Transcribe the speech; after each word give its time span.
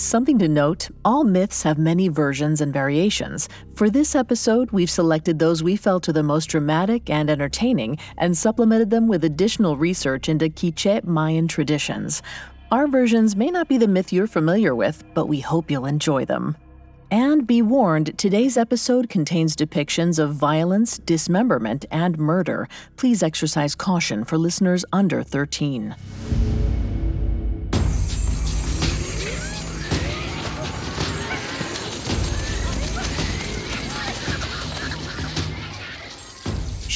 Something 0.00 0.38
to 0.38 0.48
note 0.48 0.88
all 1.04 1.24
myths 1.24 1.62
have 1.64 1.76
many 1.76 2.08
versions 2.08 2.62
and 2.62 2.72
variations. 2.72 3.50
For 3.74 3.90
this 3.90 4.14
episode, 4.14 4.70
we've 4.70 4.88
selected 4.88 5.38
those 5.38 5.62
we 5.62 5.76
felt 5.76 6.08
are 6.08 6.14
the 6.14 6.22
most 6.22 6.46
dramatic 6.46 7.10
and 7.10 7.28
entertaining 7.28 7.98
and 8.16 8.34
supplemented 8.34 8.88
them 8.88 9.08
with 9.08 9.24
additional 9.24 9.76
research 9.76 10.26
into 10.26 10.48
Quiche 10.48 11.04
Mayan 11.04 11.48
traditions. 11.48 12.22
Our 12.72 12.88
versions 12.88 13.36
may 13.36 13.50
not 13.50 13.68
be 13.68 13.76
the 13.76 13.86
myth 13.86 14.10
you're 14.10 14.26
familiar 14.26 14.74
with, 14.74 15.04
but 15.12 15.26
we 15.26 15.40
hope 15.40 15.70
you'll 15.70 15.84
enjoy 15.84 16.24
them. 16.24 16.56
And 17.10 17.46
be 17.46 17.60
warned, 17.60 18.16
today's 18.16 18.56
episode 18.56 19.10
contains 19.10 19.54
depictions 19.54 20.18
of 20.18 20.34
violence, 20.34 20.96
dismemberment, 20.96 21.84
and 21.90 22.16
murder. 22.16 22.70
Please 22.96 23.22
exercise 23.22 23.74
caution 23.74 24.24
for 24.24 24.38
listeners 24.38 24.82
under 24.94 25.22
13. 25.22 25.94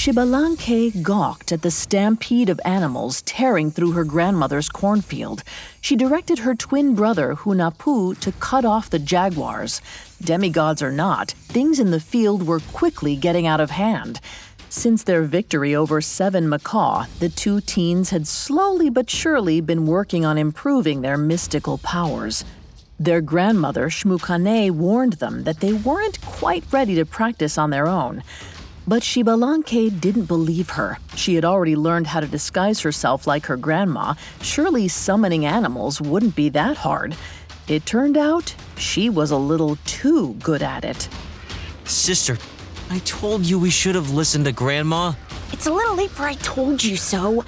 Xbalanque 0.04 1.02
gawked 1.02 1.50
at 1.50 1.62
the 1.62 1.70
stampede 1.70 2.50
of 2.50 2.60
animals 2.62 3.22
tearing 3.22 3.70
through 3.70 3.92
her 3.92 4.04
grandmother's 4.04 4.68
cornfield. 4.68 5.42
She 5.80 5.96
directed 5.96 6.40
her 6.40 6.54
twin 6.54 6.94
brother, 6.94 7.34
Hunahpu, 7.34 8.20
to 8.20 8.32
cut 8.32 8.66
off 8.66 8.90
the 8.90 8.98
jaguars. 8.98 9.80
Demigods 10.22 10.82
or 10.82 10.92
not, 10.92 11.30
things 11.30 11.78
in 11.78 11.90
the 11.90 12.00
field 12.00 12.46
were 12.46 12.60
quickly 12.60 13.16
getting 13.16 13.46
out 13.46 13.62
of 13.62 13.70
hand. 13.70 14.20
Since 14.68 15.04
their 15.04 15.22
victory 15.22 15.74
over 15.74 16.02
Seven 16.02 16.50
Macaw, 16.50 17.06
the 17.18 17.30
two 17.30 17.62
teens 17.62 18.10
had 18.10 18.26
slowly 18.26 18.90
but 18.90 19.08
surely 19.08 19.62
been 19.62 19.86
working 19.86 20.26
on 20.26 20.36
improving 20.36 21.00
their 21.00 21.16
mystical 21.16 21.78
powers. 21.78 22.44
Their 23.00 23.22
grandmother, 23.22 23.88
Xmucane, 23.88 24.70
warned 24.72 25.14
them 25.14 25.44
that 25.44 25.60
they 25.60 25.72
weren't 25.72 26.20
quite 26.20 26.64
ready 26.70 26.94
to 26.96 27.06
practice 27.06 27.56
on 27.56 27.70
their 27.70 27.88
own. 27.88 28.22
But 28.86 29.02
Xbalanque 29.02 29.98
didn't 29.98 30.26
believe 30.26 30.70
her. 30.70 30.98
She 31.16 31.36
had 31.36 31.44
already 31.44 31.74
learned 31.74 32.08
how 32.08 32.20
to 32.20 32.26
disguise 32.26 32.80
herself 32.80 33.26
like 33.26 33.46
her 33.46 33.56
grandma. 33.56 34.14
Surely 34.42 34.88
summoning 34.88 35.46
animals 35.46 36.02
wouldn't 36.02 36.36
be 36.36 36.50
that 36.50 36.76
hard. 36.76 37.16
It 37.66 37.86
turned 37.86 38.18
out 38.18 38.54
she 38.76 39.08
was 39.08 39.30
a 39.30 39.38
little 39.38 39.76
too 39.86 40.34
good 40.34 40.62
at 40.62 40.84
it. 40.84 41.08
Sister, 41.84 42.36
I 42.90 42.98
told 43.00 43.46
you 43.46 43.58
we 43.58 43.70
should 43.70 43.94
have 43.94 44.10
listened 44.10 44.44
to 44.44 44.52
Grandma. 44.52 45.14
It's 45.52 45.66
a 45.66 45.72
little 45.72 45.94
late 45.94 46.10
for 46.10 46.24
I 46.24 46.34
told 46.34 46.84
you 46.84 46.96
so. 46.96 47.42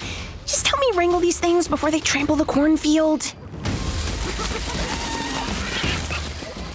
Just 0.46 0.66
help 0.66 0.80
me 0.80 0.90
wrangle 0.94 1.20
these 1.20 1.38
things 1.38 1.68
before 1.68 1.90
they 1.90 2.00
trample 2.00 2.36
the 2.36 2.46
cornfield. 2.46 3.34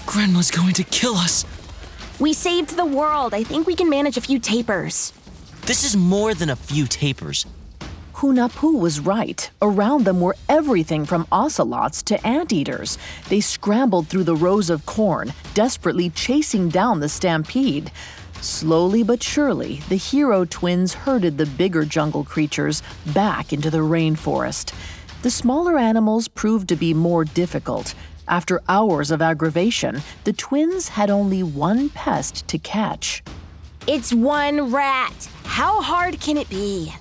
Grandma's 0.06 0.52
going 0.52 0.74
to 0.74 0.84
kill 0.84 1.16
us. 1.16 1.46
We 2.22 2.34
saved 2.34 2.78
the 2.78 2.86
world. 2.86 3.34
I 3.34 3.44
think 3.44 3.66
we 3.66 3.74
can 3.74 3.90
manage 3.90 4.16
a 4.16 4.22
few 4.22 4.40
tapirs. 4.40 5.12
This 5.64 5.84
is 5.84 5.98
more 5.98 6.36
than 6.36 6.52
a 6.52 6.56
few 6.56 6.86
tapirs. 6.86 7.48
Hunahpu 8.14 8.80
was 8.80 9.00
right. 9.00 9.50
Around 9.60 10.06
them 10.06 10.22
were 10.22 10.36
everything 10.48 11.04
from 11.08 11.26
ocelots 11.32 12.04
to 12.04 12.24
anteaters. 12.28 13.00
They 13.30 13.42
scrambled 13.42 14.08
through 14.08 14.26
the 14.26 14.36
rows 14.36 14.70
of 14.70 14.86
corn, 14.86 15.34
desperately 15.56 16.12
chasing 16.12 16.70
down 16.70 17.00
the 17.00 17.10
stampede. 17.10 17.90
Slowly 18.40 19.02
but 19.02 19.24
surely, 19.24 19.78
the 19.90 19.96
hero 19.96 20.46
twins 20.46 20.94
herded 20.94 21.40
the 21.40 21.48
bigger 21.48 21.86
jungle 21.86 22.24
creatures 22.24 22.84
back 23.16 23.52
into 23.52 23.72
the 23.72 23.80
rainforest. 23.80 24.76
The 25.24 25.32
smaller 25.32 25.80
animals 25.80 26.28
proved 26.28 26.70
to 26.70 26.76
be 26.76 26.94
more 26.94 27.26
difficult. 27.26 27.96
After 28.32 28.62
hours 28.70 29.12
of 29.12 29.22
aggravation, 29.22 30.02
the 30.24 30.32
twins 30.32 30.88
had 30.88 31.10
only 31.10 31.44
one 31.44 31.90
pest 31.90 32.48
to 32.48 32.58
catch. 32.58 33.22
It's 33.88 34.14
one 34.14 34.72
rat. 34.72 35.30
How 35.44 35.82
hard 35.82 36.22
can 36.22 36.38
it 36.38 36.48
be? 36.48 36.94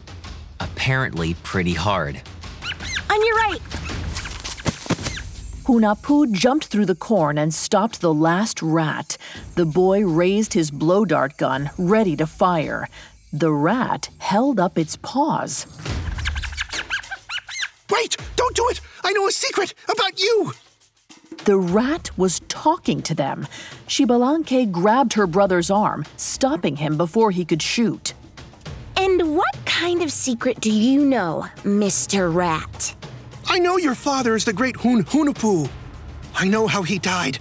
Apparently, 0.58 1.34
pretty 1.44 1.72
hard. 1.72 2.20
On 3.08 3.24
your 3.24 3.36
right. 3.36 3.60
Hunahpu 5.68 6.32
jumped 6.32 6.66
through 6.66 6.86
the 6.86 6.96
corn 6.96 7.38
and 7.38 7.54
stopped 7.54 8.00
the 8.00 8.12
last 8.12 8.60
rat. 8.60 9.16
The 9.54 9.66
boy 9.66 10.04
raised 10.04 10.54
his 10.54 10.72
blow 10.72 11.04
dart 11.04 11.36
gun, 11.36 11.70
ready 11.78 12.16
to 12.16 12.26
fire. 12.26 12.88
The 13.32 13.52
rat 13.52 14.08
held 14.18 14.58
up 14.58 14.76
its 14.76 14.96
paws. 14.96 15.68
Wait! 17.88 18.16
Don't 18.34 18.56
do 18.56 18.66
it! 18.68 18.80
I 19.04 19.12
know 19.12 19.28
a 19.28 19.30
secret 19.30 19.74
about 19.88 20.20
you! 20.20 20.54
The 21.44 21.56
rat 21.56 22.10
was 22.18 22.40
talking 22.48 23.02
to 23.02 23.14
them. 23.14 23.46
Xbalanque 23.86 24.70
grabbed 24.70 25.14
her 25.14 25.26
brother's 25.26 25.70
arm, 25.70 26.04
stopping 26.16 26.76
him 26.76 26.96
before 26.96 27.30
he 27.30 27.44
could 27.44 27.62
shoot. 27.62 28.14
And 28.96 29.36
what 29.36 29.64
kind 29.64 30.02
of 30.02 30.12
secret 30.12 30.60
do 30.60 30.70
you 30.70 31.04
know, 31.04 31.46
Mr. 31.62 32.32
Rat? 32.32 32.94
I 33.46 33.58
know 33.58 33.78
your 33.78 33.94
father 33.94 34.34
is 34.34 34.44
the 34.44 34.52
great 34.52 34.76
Hun 34.76 35.04
Hunahpu. 35.04 35.70
I 36.34 36.46
know 36.46 36.66
how 36.66 36.82
he 36.82 36.98
died, 36.98 37.38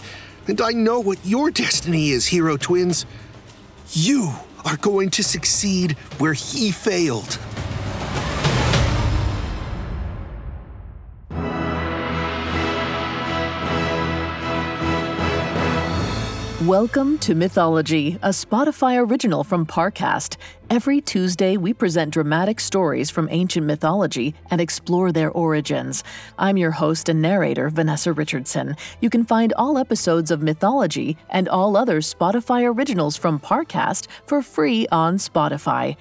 and 0.47 0.59
I 0.61 0.71
know 0.71 0.99
what 0.99 1.19
your 1.25 1.51
destiny 1.51 2.09
is, 2.09 2.25
Hero 2.25 2.57
Twins. 2.57 3.05
You 3.91 4.31
are 4.65 4.77
going 4.77 5.09
to 5.11 5.23
succeed 5.23 5.91
where 6.17 6.33
he 6.33 6.71
failed. 6.71 7.37
Welcome 16.69 17.17
to 17.21 17.33
Mythology, 17.33 18.19
a 18.21 18.29
Spotify 18.29 19.03
original 19.03 19.43
from 19.43 19.65
Parcast. 19.65 20.37
Every 20.69 21.01
Tuesday, 21.01 21.57
we 21.57 21.73
present 21.73 22.13
dramatic 22.13 22.59
stories 22.59 23.09
from 23.09 23.27
ancient 23.31 23.65
mythology 23.65 24.35
and 24.51 24.61
explore 24.61 25.11
their 25.11 25.31
origins. 25.31 26.03
I'm 26.37 26.57
your 26.57 26.69
host 26.69 27.09
and 27.09 27.23
narrator, 27.23 27.71
Vanessa 27.71 28.13
Richardson. 28.13 28.77
You 29.01 29.09
can 29.09 29.25
find 29.25 29.51
all 29.53 29.79
episodes 29.79 30.29
of 30.29 30.43
Mythology 30.43 31.17
and 31.27 31.49
all 31.49 31.75
other 31.75 32.01
Spotify 32.01 32.71
originals 32.71 33.17
from 33.17 33.39
Parcast 33.39 34.05
for 34.27 34.43
free 34.43 34.87
on 34.91 35.17
Spotify. 35.17 35.97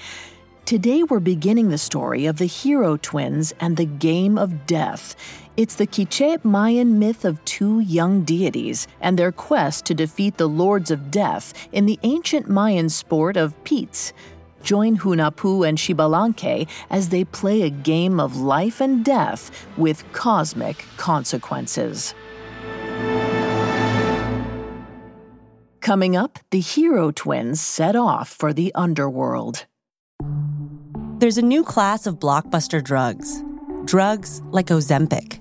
Today, 0.67 1.03
we're 1.03 1.19
beginning 1.19 1.71
the 1.71 1.79
story 1.79 2.27
of 2.27 2.37
the 2.37 2.45
hero 2.45 2.99
twins 2.99 3.55
and 3.59 3.79
the 3.79 3.87
game 3.87 4.37
of 4.37 4.67
death. 4.67 5.17
It's 5.59 5.75
the 5.75 5.89
Quiche 5.89 6.39
Mayan 6.45 7.01
myth 7.01 7.25
of 7.25 7.45
two 7.45 7.81
young 7.81 8.23
deities 8.23 8.87
and 9.01 9.19
their 9.19 9.33
quest 9.33 9.87
to 9.87 9.93
defeat 9.93 10.37
the 10.37 10.49
lords 10.49 10.93
of 10.93 11.11
death 11.11 11.53
in 11.73 11.85
the 11.85 11.99
ancient 12.05 12.49
Mayan 12.49 12.89
sport 12.89 13.37
of 13.37 13.57
Pitz. 13.65 14.13
Join 14.63 14.99
Hunahpu 14.99 15.69
and 15.69 15.77
Xbalanque 15.77 16.69
as 16.91 17.09
they 17.09 17.25
play 17.25 17.63
a 17.63 17.71
game 17.71 18.21
of 18.21 18.37
life 18.37 18.81
and 18.81 19.05
death 19.05 19.67
with 19.77 20.05
cosmic 20.13 20.85
consequences. 20.97 22.15
Coming 25.81 26.15
up, 26.15 26.39
the 26.53 26.61
hero 26.61 27.11
twins 27.11 27.61
set 27.61 27.97
off 27.97 28.29
for 28.29 28.53
the 28.53 28.73
underworld. 28.77 29.67
There's 31.19 31.39
a 31.39 31.43
new 31.43 31.65
class 31.65 32.07
of 32.07 32.21
blockbuster 32.21 32.81
drugs. 32.81 33.43
Drugs 33.87 34.41
like 34.53 34.67
Ozempic. 34.67 35.41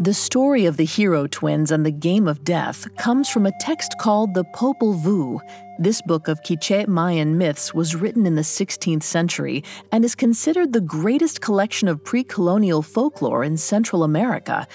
The 0.00 0.14
story 0.14 0.64
of 0.64 0.78
the 0.78 0.86
hero 0.86 1.26
twins 1.26 1.70
and 1.70 1.84
the 1.84 1.90
game 1.90 2.26
of 2.26 2.42
death 2.42 2.88
comes 2.96 3.28
from 3.28 3.44
a 3.44 3.52
text 3.60 3.98
called 3.98 4.32
the 4.32 4.44
Popol 4.54 4.94
Vuh. 4.94 5.38
This 5.78 6.00
book 6.00 6.26
of 6.26 6.42
Quiche 6.42 6.86
Mayan 6.88 7.36
myths 7.36 7.74
was 7.74 7.94
written 7.94 8.24
in 8.24 8.34
the 8.34 8.40
16th 8.40 9.02
century 9.02 9.62
and 9.92 10.02
is 10.02 10.14
considered 10.14 10.72
the 10.72 10.80
greatest 10.80 11.42
collection 11.42 11.86
of 11.86 12.02
pre 12.02 12.24
colonial 12.24 12.80
folklore 12.80 13.44
in 13.44 13.58
Central 13.58 14.02
America. 14.02 14.66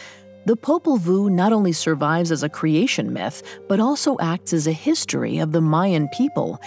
The 0.46 0.56
Popol 0.56 1.00
Vuh 1.00 1.32
not 1.32 1.52
only 1.52 1.72
survives 1.72 2.32
as 2.32 2.44
a 2.44 2.48
creation 2.50 3.12
myth, 3.12 3.42
but 3.68 3.80
also 3.80 4.20
acts 4.20 4.54
as 4.54 4.68
a 4.68 4.72
history 4.72 5.40
of 5.40 5.54
the 5.54 5.62
Mayan 5.62 6.08
people. 6.10 6.62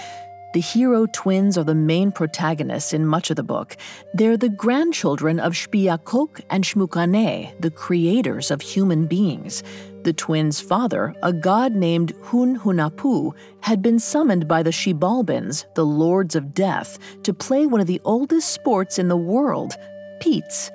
The 0.54 0.60
hero 0.60 1.06
twins 1.12 1.58
are 1.58 1.64
the 1.64 1.74
main 1.74 2.10
protagonists 2.10 2.94
in 2.94 3.06
much 3.06 3.28
of 3.28 3.36
the 3.36 3.42
book. 3.42 3.76
They're 4.14 4.38
the 4.38 4.48
grandchildren 4.48 5.38
of 5.38 5.52
Xpiyacoc 5.52 6.40
and 6.48 6.64
Xmucane, 6.64 7.60
the 7.60 7.70
creators 7.70 8.50
of 8.50 8.62
human 8.62 9.06
beings. 9.06 9.62
The 10.04 10.14
twins' 10.14 10.60
father, 10.60 11.14
a 11.22 11.34
god 11.34 11.74
named 11.74 12.14
Hun 12.22 12.58
Hunahpu, 12.58 13.32
had 13.60 13.82
been 13.82 13.98
summoned 13.98 14.48
by 14.48 14.62
the 14.62 14.70
Xibalbans, 14.70 15.66
the 15.74 15.84
lords 15.84 16.34
of 16.34 16.54
death, 16.54 16.98
to 17.24 17.34
play 17.34 17.66
one 17.66 17.82
of 17.82 17.86
the 17.86 18.00
oldest 18.04 18.50
sports 18.50 18.98
in 18.98 19.08
the 19.08 19.16
world, 19.18 19.74
Pitz. 20.20 20.70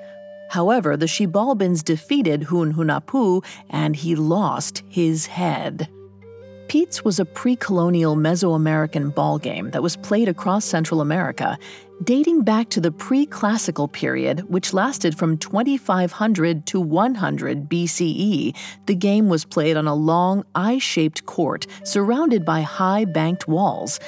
However, 0.51 0.95
the 0.95 1.07
Xibalbans 1.07 1.83
defeated 1.83 2.43
Hun 2.43 2.73
Hunahpu 2.73 3.43
and 3.71 3.95
he 3.95 4.15
lost 4.15 4.83
his 4.87 5.25
head. 5.25 5.89
Pitz 6.67 7.03
was 7.03 7.19
a 7.19 7.25
pre 7.25 7.55
colonial 7.55 8.15
Mesoamerican 8.15 9.13
ball 9.13 9.37
game 9.37 9.71
that 9.71 9.83
was 9.83 9.95
played 9.95 10.29
across 10.29 10.65
Central 10.65 11.01
America, 11.01 11.57
dating 12.03 12.43
back 12.43 12.69
to 12.69 12.81
the 12.81 12.91
pre 12.91 13.25
classical 13.25 13.87
period, 13.87 14.49
which 14.49 14.73
lasted 14.73 15.17
from 15.17 15.37
2500 15.37 16.65
to 16.67 16.79
100 16.79 17.69
BCE. 17.69 18.55
The 18.85 18.95
game 18.95 19.29
was 19.29 19.45
played 19.45 19.77
on 19.77 19.87
a 19.87 19.95
long, 19.95 20.45
eye 20.55 20.79
shaped 20.79 21.25
court 21.25 21.67
surrounded 21.83 22.45
by 22.45 22.61
high 22.61 23.05
banked 23.05 23.47
walls. 23.47 23.99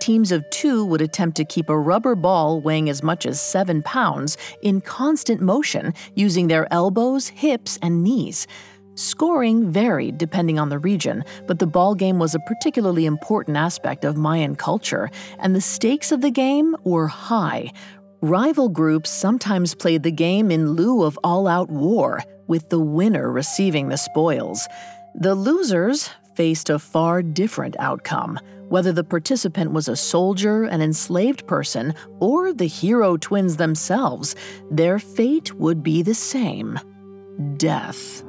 Teams 0.00 0.32
of 0.32 0.48
two 0.50 0.84
would 0.84 1.00
attempt 1.00 1.36
to 1.38 1.44
keep 1.44 1.68
a 1.68 1.78
rubber 1.78 2.14
ball 2.14 2.60
weighing 2.60 2.90
as 2.90 3.02
much 3.02 3.24
as 3.24 3.40
seven 3.40 3.82
pounds 3.82 4.36
in 4.60 4.80
constant 4.80 5.40
motion 5.40 5.94
using 6.14 6.48
their 6.48 6.70
elbows, 6.72 7.28
hips, 7.28 7.78
and 7.80 8.04
knees. 8.04 8.46
Scoring 8.96 9.70
varied 9.70 10.18
depending 10.18 10.58
on 10.58 10.68
the 10.68 10.78
region, 10.78 11.24
but 11.46 11.58
the 11.58 11.66
ball 11.66 11.94
game 11.94 12.18
was 12.18 12.34
a 12.34 12.40
particularly 12.40 13.06
important 13.06 13.56
aspect 13.56 14.04
of 14.04 14.16
Mayan 14.16 14.54
culture, 14.54 15.10
and 15.38 15.54
the 15.54 15.60
stakes 15.60 16.12
of 16.12 16.20
the 16.20 16.30
game 16.30 16.76
were 16.84 17.08
high. 17.08 17.72
Rival 18.20 18.68
groups 18.68 19.10
sometimes 19.10 19.74
played 19.74 20.02
the 20.02 20.12
game 20.12 20.50
in 20.50 20.72
lieu 20.72 21.02
of 21.02 21.18
all 21.24 21.48
out 21.48 21.70
war, 21.70 22.22
with 22.46 22.68
the 22.68 22.80
winner 22.80 23.30
receiving 23.32 23.88
the 23.88 23.96
spoils. 23.96 24.68
The 25.14 25.34
losers 25.34 26.10
faced 26.34 26.70
a 26.70 26.78
far 26.78 27.22
different 27.22 27.76
outcome. 27.78 28.38
Whether 28.68 28.92
the 28.92 29.04
participant 29.04 29.72
was 29.72 29.88
a 29.88 29.96
soldier, 29.96 30.64
an 30.64 30.80
enslaved 30.80 31.46
person, 31.46 31.94
or 32.18 32.52
the 32.52 32.66
hero 32.66 33.16
twins 33.16 33.56
themselves, 33.56 34.34
their 34.70 34.98
fate 34.98 35.54
would 35.54 35.82
be 35.82 36.02
the 36.02 36.14
same 36.14 36.80
death. 37.56 38.24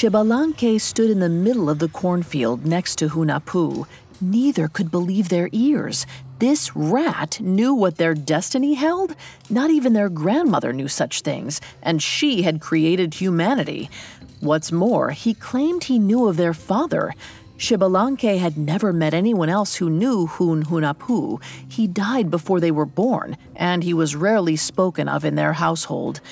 Xbalanque 0.00 0.80
stood 0.80 1.10
in 1.10 1.20
the 1.20 1.28
middle 1.28 1.68
of 1.68 1.78
the 1.78 1.86
cornfield 1.86 2.64
next 2.64 2.96
to 2.96 3.10
Hunahpu. 3.10 3.86
Neither 4.18 4.66
could 4.66 4.90
believe 4.90 5.28
their 5.28 5.50
ears. 5.52 6.06
This 6.38 6.74
rat 6.74 7.38
knew 7.38 7.74
what 7.74 7.98
their 7.98 8.14
destiny 8.14 8.72
held? 8.72 9.14
Not 9.50 9.68
even 9.68 9.92
their 9.92 10.08
grandmother 10.08 10.72
knew 10.72 10.88
such 10.88 11.20
things, 11.20 11.60
and 11.82 12.02
she 12.02 12.44
had 12.44 12.62
created 12.62 13.12
humanity. 13.12 13.90
What's 14.40 14.72
more, 14.72 15.10
he 15.10 15.34
claimed 15.34 15.84
he 15.84 15.98
knew 15.98 16.28
of 16.28 16.38
their 16.38 16.54
father. 16.54 17.12
Xbalanque 17.58 18.38
had 18.38 18.56
never 18.56 18.94
met 18.94 19.12
anyone 19.12 19.50
else 19.50 19.74
who 19.74 19.90
knew 19.90 20.26
Hun 20.26 20.62
Hunahpu. 20.62 21.42
He 21.68 21.86
died 21.86 22.30
before 22.30 22.58
they 22.58 22.70
were 22.70 22.86
born, 22.86 23.36
and 23.54 23.84
he 23.84 23.92
was 23.92 24.16
rarely 24.16 24.56
spoken 24.56 25.10
of 25.10 25.26
in 25.26 25.34
their 25.34 25.52
household. 25.52 26.22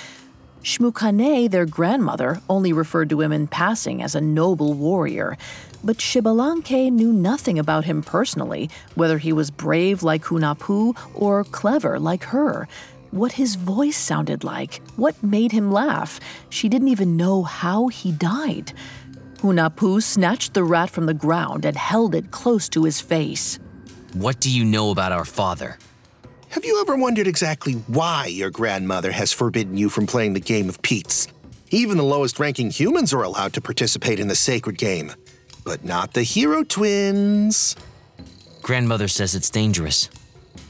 Xmucane, 0.62 1.50
their 1.50 1.66
grandmother, 1.66 2.40
only 2.49 2.72
referred 2.72 3.08
to 3.10 3.20
him 3.20 3.32
in 3.32 3.46
passing 3.46 4.02
as 4.02 4.14
a 4.14 4.20
noble 4.20 4.75
warrior. 4.75 5.37
But 5.82 5.99
Xbalanque 5.99 6.90
knew 6.90 7.12
nothing 7.12 7.58
about 7.58 7.84
him 7.84 8.02
personally, 8.02 8.69
whether 8.94 9.19
he 9.19 9.32
was 9.32 9.50
brave 9.50 10.02
like 10.02 10.25
Hunahpu 10.25 10.96
or 11.14 11.44
clever 11.44 11.99
like 11.99 12.25
her. 12.25 12.69
What 13.10 13.32
his 13.32 13.55
voice 13.55 13.96
sounded 13.96 14.44
like, 14.44 14.82
what 14.96 15.22
made 15.22 15.52
him 15.52 15.72
laugh. 15.72 16.20
She 16.50 16.69
didn't 16.69 16.88
even 16.88 17.16
know 17.16 17.43
how 17.44 17.88
he 17.88 18.12
died. 18.12 18.72
Hunahpu 19.38 20.02
snatched 20.02 20.52
the 20.52 20.64
rat 20.64 20.90
from 20.90 21.06
the 21.06 21.14
ground 21.14 21.64
and 21.64 21.76
held 21.76 22.14
it 22.14 22.32
close 22.32 22.69
to 22.70 22.84
his 22.84 23.00
face. 23.00 23.58
What 24.12 24.40
do 24.40 24.50
you 24.50 24.64
know 24.64 24.90
about 24.90 25.12
our 25.12 25.25
father? 25.25 25.78
Have 26.50 26.64
you 26.64 26.80
ever 26.80 26.96
wondered 26.96 27.26
exactly 27.26 27.74
why 27.88 28.24
your 28.26 28.48
grandmother 28.48 29.12
has 29.12 29.34
forbidden 29.34 29.76
you 29.76 29.90
from 29.90 30.06
playing 30.06 30.32
the 30.32 30.40
game 30.40 30.70
of 30.70 30.80
Pitz? 30.80 31.28
Even 31.70 31.98
the 31.98 32.04
lowest 32.04 32.40
ranking 32.40 32.70
humans 32.70 33.12
are 33.12 33.22
allowed 33.22 33.52
to 33.52 33.60
participate 33.60 34.18
in 34.18 34.28
the 34.28 34.34
sacred 34.34 34.78
game, 34.78 35.12
but 35.62 35.84
not 35.84 36.14
the 36.14 36.22
hero 36.22 36.64
twins. 36.64 37.76
Grandmother 38.62 39.08
says 39.08 39.34
it's 39.34 39.50
dangerous. 39.50 40.08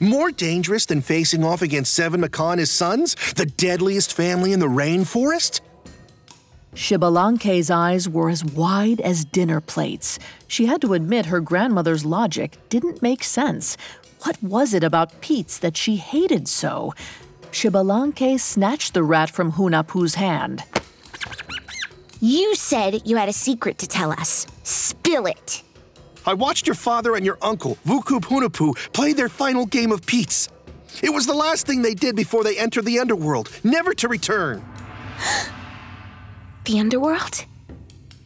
More 0.01 0.33
dangerous 0.33 0.85
than 0.85 1.01
facing 1.01 1.45
off 1.45 1.63
against 1.63 1.95
Seven 1.95 2.23
Macaw 2.23 2.51
and 2.51 2.61
his 2.61 2.73
sons, 2.73 3.15
the 3.35 3.47
deadliest 3.47 4.13
family 4.13 4.53
in 4.53 4.59
the 4.59 4.67
rainforest? 4.67 5.61
Xbalanque's 6.75 7.71
eyes 7.71 8.09
were 8.09 8.31
as 8.31 8.45
wide 8.45 9.01
as 9.01 9.25
dinner 9.25 9.61
plates. 9.61 10.19
She 10.49 10.67
had 10.67 10.81
to 10.83 10.95
admit 10.95 11.27
her 11.27 11.41
grandmother's 11.41 12.05
logic 12.05 12.59
didn't 12.69 13.01
make 13.01 13.23
sense. 13.23 13.77
What 14.23 14.43
was 14.43 14.75
it 14.75 14.83
about 14.83 15.21
Pitz 15.21 15.59
that 15.59 15.77
she 15.77 15.97
hated 15.97 16.49
so? 16.49 16.95
Xbalanque 17.53 18.39
snatched 18.39 18.95
the 18.95 19.03
rat 19.03 19.31
from 19.31 19.53
Hunahpu's 19.53 20.15
hand. 20.17 20.65
You 22.21 22.57
said 22.57 23.07
you 23.07 23.17
had 23.17 23.29
a 23.29 23.33
secret 23.33 23.79
to 23.79 23.87
tell 23.87 24.11
us. 24.11 24.47
Spill 24.65 25.27
it. 25.27 25.63
I 26.27 26.35
watched 26.35 26.67
your 26.67 26.75
father 26.75 27.15
and 27.15 27.25
your 27.25 27.39
uncle, 27.41 27.79
Vucub 27.87 28.25
Hunahpu, 28.25 28.93
play 28.93 29.13
their 29.13 29.29
final 29.29 29.67
game 29.67 29.93
of 29.93 30.05
Pitz. 30.05 30.49
It 31.01 31.11
was 31.11 31.27
the 31.27 31.35
last 31.35 31.67
thing 31.67 31.83
they 31.83 31.95
did 31.95 32.17
before 32.17 32.43
they 32.43 32.59
entered 32.59 32.85
the 32.87 32.99
underworld, 32.99 33.51
never 33.63 33.95
to 33.95 34.09
return. 34.09 34.65
the 36.65 36.81
underworld? 36.81 37.45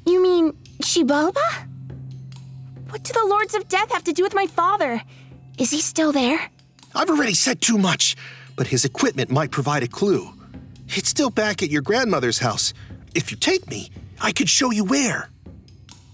You 0.07 0.23
mean 0.23 0.53
Xibalba? 0.81 1.67
What 2.89 3.05
do 3.05 3.13
the 3.13 3.27
Lords 3.27 3.55
of 3.55 3.69
Death 3.69 3.93
have 3.93 4.05
to 4.05 4.13
do 4.13 4.23
with 4.23 4.35
my 4.35 4.47
father? 4.47 5.03
Is 5.59 5.71
he 5.71 5.81
still 5.81 6.13
there? 6.13 6.51
I've 6.95 7.11
already 7.11 7.35
said 7.35 7.61
too 7.61 7.79
much, 7.79 8.17
but 8.57 8.69
his 8.69 8.85
equipment 8.85 9.31
might 9.31 9.51
provide 9.51 9.83
a 9.83 9.89
clue. 9.89 10.31
It's 10.89 11.09
still 11.09 11.31
back 11.31 11.63
at 11.63 11.71
your 11.71 11.83
grandmother's 11.83 12.39
house. 12.39 12.73
If 13.15 13.31
you 13.31 13.37
take 13.37 13.69
me, 13.69 13.91
I 14.21 14.33
could 14.33 14.49
show 14.49 14.71
you 14.71 14.85
where. 14.85 15.29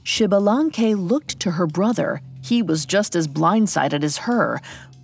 Xbalanque 0.04 0.96
looked 0.96 1.38
to 1.40 1.52
her 1.52 1.66
brother. 1.66 2.20
He 2.42 2.62
was 2.62 2.86
just 2.86 3.14
as 3.14 3.28
blindsided 3.28 4.02
as 4.02 4.18
her. 4.18 4.60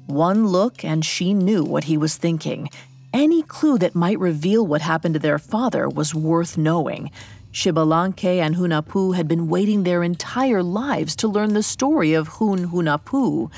One 0.06 0.49
look, 0.49 0.85
and 0.85 1.04
she 1.04 1.35
knew 1.35 1.62
what 1.64 1.85
he 1.85 1.97
was 1.97 2.16
thinking. 2.16 2.68
Any 3.12 3.42
clue 3.42 3.78
that 3.78 3.94
might 3.94 4.18
reveal 4.18 4.66
what 4.66 4.80
happened 4.82 5.14
to 5.14 5.20
their 5.20 5.38
father 5.38 5.88
was 5.88 6.14
worth 6.14 6.59
knowing. 6.59 7.11
Xbalanque 7.52 8.40
and 8.40 8.56
Hunahpu 8.56 9.14
had 9.14 9.28
been 9.28 9.49
waiting 9.49 9.85
their 9.85 10.02
entire 10.02 10.62
lives 10.62 11.14
to 11.16 11.28
learn 11.28 11.54
the 11.54 11.62
story 11.62 12.12
of 12.12 12.26
Hun 12.26 12.70
Hunahpu. 12.70 13.52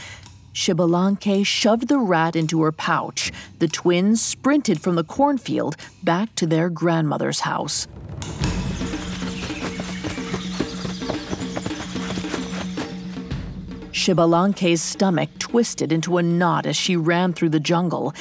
Xbalanque 0.56 1.44
shoved 1.44 1.86
the 1.86 1.98
rat 1.98 2.34
into 2.34 2.62
her 2.62 2.72
pouch. 2.72 3.30
The 3.58 3.68
twins 3.68 4.22
sprinted 4.22 4.80
from 4.80 4.94
the 4.96 5.04
cornfield 5.04 5.76
back 6.02 6.34
to 6.36 6.46
their 6.46 6.70
grandmother's 6.70 7.40
house. 7.40 7.86
Xbalanque's 13.92 14.80
stomach 14.80 15.28
twisted 15.38 15.92
into 15.92 16.16
a 16.16 16.22
knot 16.22 16.64
as 16.64 16.76
she 16.76 16.96
ran 16.96 17.34
through 17.34 17.50
the 17.50 17.60
jungle. 17.60 18.14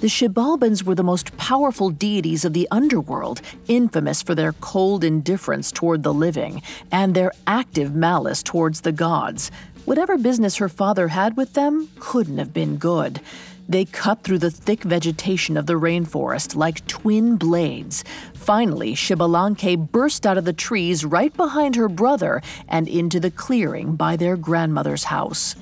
The 0.00 0.08
Xibalbans 0.08 0.84
were 0.84 0.94
the 0.94 1.04
most 1.04 1.36
powerful 1.36 1.90
deities 1.90 2.44
of 2.44 2.54
the 2.54 2.66
underworld, 2.70 3.42
infamous 3.68 4.22
for 4.22 4.34
their 4.34 4.52
cold 4.54 5.04
indifference 5.04 5.70
toward 5.70 6.02
the 6.02 6.14
living 6.14 6.62
and 6.90 7.14
their 7.14 7.32
active 7.46 7.94
malice 7.94 8.42
towards 8.42 8.80
the 8.80 8.92
gods. 8.92 9.50
Whatever 9.84 10.16
business 10.16 10.56
her 10.56 10.68
father 10.68 11.08
had 11.08 11.36
with 11.36 11.54
them 11.54 11.88
couldn't 11.98 12.38
have 12.38 12.54
been 12.54 12.76
good. 12.76 13.20
They 13.68 13.84
cut 13.84 14.22
through 14.22 14.38
the 14.38 14.50
thick 14.50 14.82
vegetation 14.82 15.56
of 15.56 15.66
the 15.66 15.74
rainforest 15.74 16.54
like 16.54 16.86
twin 16.86 17.36
blades. 17.36 18.04
Finally, 18.34 18.94
Xbalanque 18.94 19.90
burst 19.90 20.26
out 20.26 20.38
of 20.38 20.44
the 20.44 20.52
trees 20.52 21.04
right 21.04 21.34
behind 21.36 21.76
her 21.76 21.88
brother 21.88 22.42
and 22.68 22.88
into 22.88 23.18
the 23.18 23.30
clearing 23.30 23.96
by 23.96 24.16
their 24.16 24.36
grandmother's 24.36 25.04
house. 25.04 25.56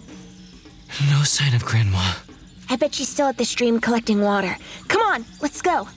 No 1.08 1.22
sign 1.22 1.54
of 1.54 1.64
Grandma. 1.64 2.14
I 2.68 2.76
bet 2.76 2.94
she's 2.94 3.08
still 3.08 3.28
at 3.28 3.36
the 3.36 3.44
stream 3.44 3.80
collecting 3.80 4.20
water. 4.20 4.56
Come 4.88 5.02
on, 5.02 5.24
let's 5.40 5.62
go. 5.62 5.88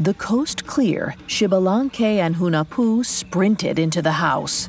The 0.00 0.14
coast 0.14 0.66
clear, 0.66 1.14
Xbalanque 1.26 2.18
and 2.18 2.36
Hunahpu 2.36 3.04
sprinted 3.04 3.78
into 3.78 4.02
the 4.02 4.12
house. 4.12 4.68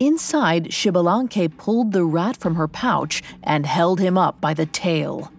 Inside, 0.00 0.66
Xbalanque 0.66 1.56
pulled 1.56 1.92
the 1.92 2.04
rat 2.04 2.36
from 2.36 2.54
her 2.54 2.68
pouch 2.68 3.22
and 3.42 3.66
held 3.66 3.98
him 3.98 4.16
up 4.16 4.40
by 4.40 4.54
the 4.54 4.66
tail. 4.66 5.32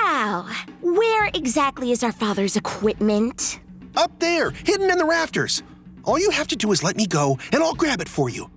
Now, 0.00 0.46
where 0.80 1.30
exactly 1.34 1.90
is 1.90 2.02
our 2.02 2.12
father's 2.12 2.56
equipment? 2.56 3.60
Up 3.96 4.18
there, 4.20 4.50
hidden 4.50 4.90
in 4.90 4.96
the 4.96 5.04
rafters. 5.04 5.62
All 6.04 6.18
you 6.18 6.30
have 6.30 6.48
to 6.48 6.56
do 6.56 6.72
is 6.72 6.82
let 6.82 6.96
me 6.96 7.06
go, 7.06 7.38
and 7.52 7.62
I'll 7.62 7.74
grab 7.74 8.00
it 8.00 8.08
for 8.08 8.30
you. 8.30 8.50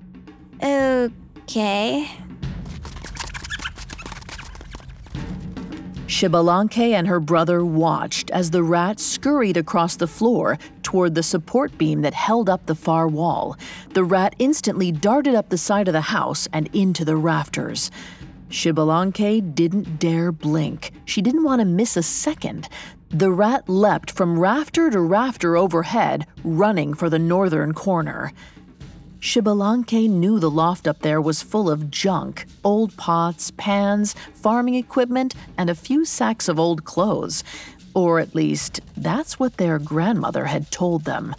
Okay. 0.64 2.10
Xbalanque 6.08 6.94
and 6.94 7.06
her 7.08 7.20
brother 7.20 7.64
watched 7.66 8.32
as 8.32 8.52
the 8.52 8.64
rat 8.64 9.00
scurried 9.00 9.58
across 9.58 9.98
the 9.98 10.08
floor 10.08 10.58
toward 10.82 11.16
the 11.16 11.22
support 11.22 11.78
beam 11.78 12.02
that 12.02 12.14
held 12.14 12.50
up 12.50 12.66
the 12.66 12.74
far 12.74 13.08
wall. 13.08 13.58
The 13.98 14.04
rat 14.04 14.36
instantly 14.38 14.92
darted 14.92 15.34
up 15.34 15.50
the 15.50 15.58
side 15.58 15.88
of 15.88 15.92
the 15.92 16.01
house 16.01 16.48
and 16.54 16.70
into 16.72 17.04
the 17.04 17.16
rafters. 17.16 17.89
Xbalanque 18.51 19.56
didn't 19.56 19.98
dare 19.98 20.32
blink. 20.32 20.92
She 21.04 21.20
didn't 21.20 21.44
want 21.44 21.62
to 21.62 21.66
miss 21.66 21.98
a 21.98 22.04
second. 22.04 22.70
The 23.10 23.32
rat 23.32 23.68
leapt 23.68 24.12
from 24.12 24.38
rafter 24.38 24.92
to 24.92 25.00
rafter 25.00 25.58
overhead, 25.58 26.27
running 26.44 26.94
for 26.94 27.10
the 27.10 27.18
northern 27.18 27.74
corner. 27.74 28.34
Xbalanque 29.20 30.08
knew 30.08 30.38
the 30.38 30.51
loft 30.51 30.88
up 30.88 31.00
there 31.00 31.20
was 31.20 31.42
full 31.42 31.68
of 31.68 31.89
junk 31.89 32.46
old 32.63 32.96
pots, 32.98 33.50
pans, 33.58 34.13
farming 34.36 34.75
equipment, 34.75 35.34
and 35.58 35.72
a 35.72 35.74
few 35.74 36.06
sacks 36.06 36.48
of 36.48 36.60
old 36.60 36.84
clothes. 36.84 37.44
Or 37.96 38.20
at 38.20 38.36
least, 38.36 38.80
that's 38.96 39.39
what 39.39 39.58
their 39.58 39.80
grandmother 39.80 40.46
had 40.46 40.70
told 40.70 41.06
them. 41.06 41.34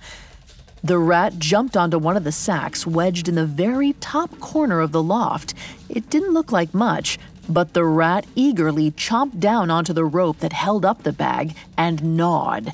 The 0.83 0.99
rat 0.99 1.39
jumped 1.39 1.77
onto 1.77 1.99
one 1.99 2.17
of 2.17 2.25
the 2.25 2.33
sacks 2.33 2.87
wedged 2.87 3.29
in 3.29 3.35
the 3.35 3.47
very 3.47 3.95
top 3.95 4.39
corner 4.39 4.81
of 4.81 4.93
the 4.93 5.03
loft. 5.03 5.55
It 5.89 6.09
didn't 6.09 6.35
look 6.35 6.53
like 6.53 6.73
much, 6.73 7.19
but 7.49 7.75
the 7.75 7.85
rat 7.85 8.27
eagerly 8.35 8.91
chomped 8.93 9.41
down 9.41 9.71
onto 9.71 9.93
the 9.93 10.05
rope 10.05 10.39
that 10.39 10.53
held 10.53 10.85
up 10.85 11.03
the 11.03 11.13
bag 11.13 11.57
and 11.77 12.17
gnawed. 12.17 12.73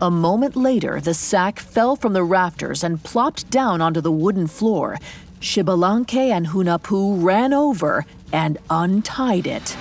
A 0.00 0.10
moment 0.10 0.54
later, 0.54 1.00
the 1.00 1.14
sack 1.14 1.58
fell 1.58 1.96
from 1.96 2.12
the 2.12 2.22
rafters 2.24 2.84
and 2.84 3.02
plopped 3.02 3.50
down 3.50 3.80
onto 3.80 4.00
the 4.00 4.12
wooden 4.12 4.46
floor. 4.46 4.98
Xbalanque 5.40 6.30
and 6.30 6.48
Hunahpu 6.48 7.22
ran 7.22 7.52
over 7.52 8.04
and 8.32 8.58
untied 8.70 9.46
it. 9.46 9.76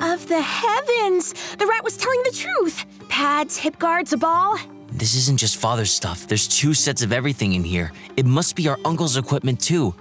Of 0.00 0.28
the 0.28 0.40
heavens! 0.42 1.32
The 1.56 1.66
rat 1.66 1.82
was 1.82 1.96
telling 1.96 2.22
the 2.24 2.32
truth! 2.32 2.84
Pads, 3.08 3.56
hip 3.56 3.78
guards, 3.78 4.12
a 4.12 4.16
ball. 4.16 4.58
This 4.94 5.16
isn't 5.16 5.38
just 5.38 5.56
father's 5.56 5.90
stuff. 5.90 6.28
There's 6.28 6.46
two 6.46 6.72
sets 6.72 7.02
of 7.02 7.12
everything 7.12 7.54
in 7.54 7.64
here. 7.64 7.92
It 8.16 8.26
must 8.26 8.54
be 8.54 8.68
our 8.68 8.78
uncle's 8.84 9.16
equipment, 9.16 9.60
too. 9.60 9.92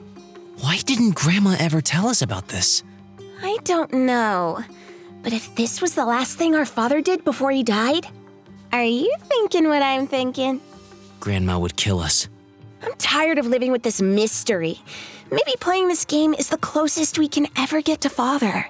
Why 0.59 0.77
didn't 0.77 1.15
Grandma 1.15 1.55
ever 1.59 1.81
tell 1.81 2.07
us 2.07 2.21
about 2.21 2.47
this? 2.47 2.83
I 3.41 3.57
don't 3.63 3.91
know. 3.91 4.63
But 5.23 5.33
if 5.33 5.55
this 5.55 5.81
was 5.81 5.95
the 5.95 6.05
last 6.05 6.37
thing 6.37 6.53
our 6.53 6.65
father 6.65 7.01
did 7.01 7.23
before 7.23 7.49
he 7.49 7.63
died, 7.63 8.05
are 8.71 8.83
you 8.83 9.11
thinking 9.23 9.67
what 9.67 9.81
I'm 9.81 10.05
thinking? 10.05 10.61
Grandma 11.19 11.57
would 11.57 11.75
kill 11.75 11.99
us. 11.99 12.29
I'm 12.83 12.93
tired 12.99 13.39
of 13.39 13.47
living 13.47 13.71
with 13.71 13.81
this 13.81 13.99
mystery. 13.99 14.79
Maybe 15.31 15.53
playing 15.59 15.87
this 15.87 16.05
game 16.05 16.35
is 16.35 16.49
the 16.49 16.57
closest 16.57 17.17
we 17.17 17.27
can 17.27 17.47
ever 17.57 17.81
get 17.81 18.01
to 18.01 18.09
father. 18.09 18.67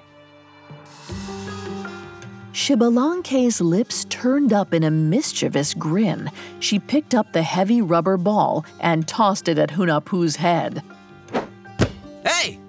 Xbalanque's 2.54 3.60
lips 3.60 4.04
turned 4.04 4.52
up 4.52 4.72
in 4.72 4.84
a 4.84 4.90
mischievous 4.90 5.74
grin. 5.74 6.30
She 6.60 6.78
picked 6.78 7.12
up 7.12 7.32
the 7.32 7.42
heavy 7.42 7.82
rubber 7.82 8.16
ball 8.16 8.64
and 8.78 9.08
tossed 9.08 9.48
it 9.48 9.58
at 9.58 9.70
Hunahpu's 9.70 10.36
head. 10.36 10.80
Hey! 12.24 12.60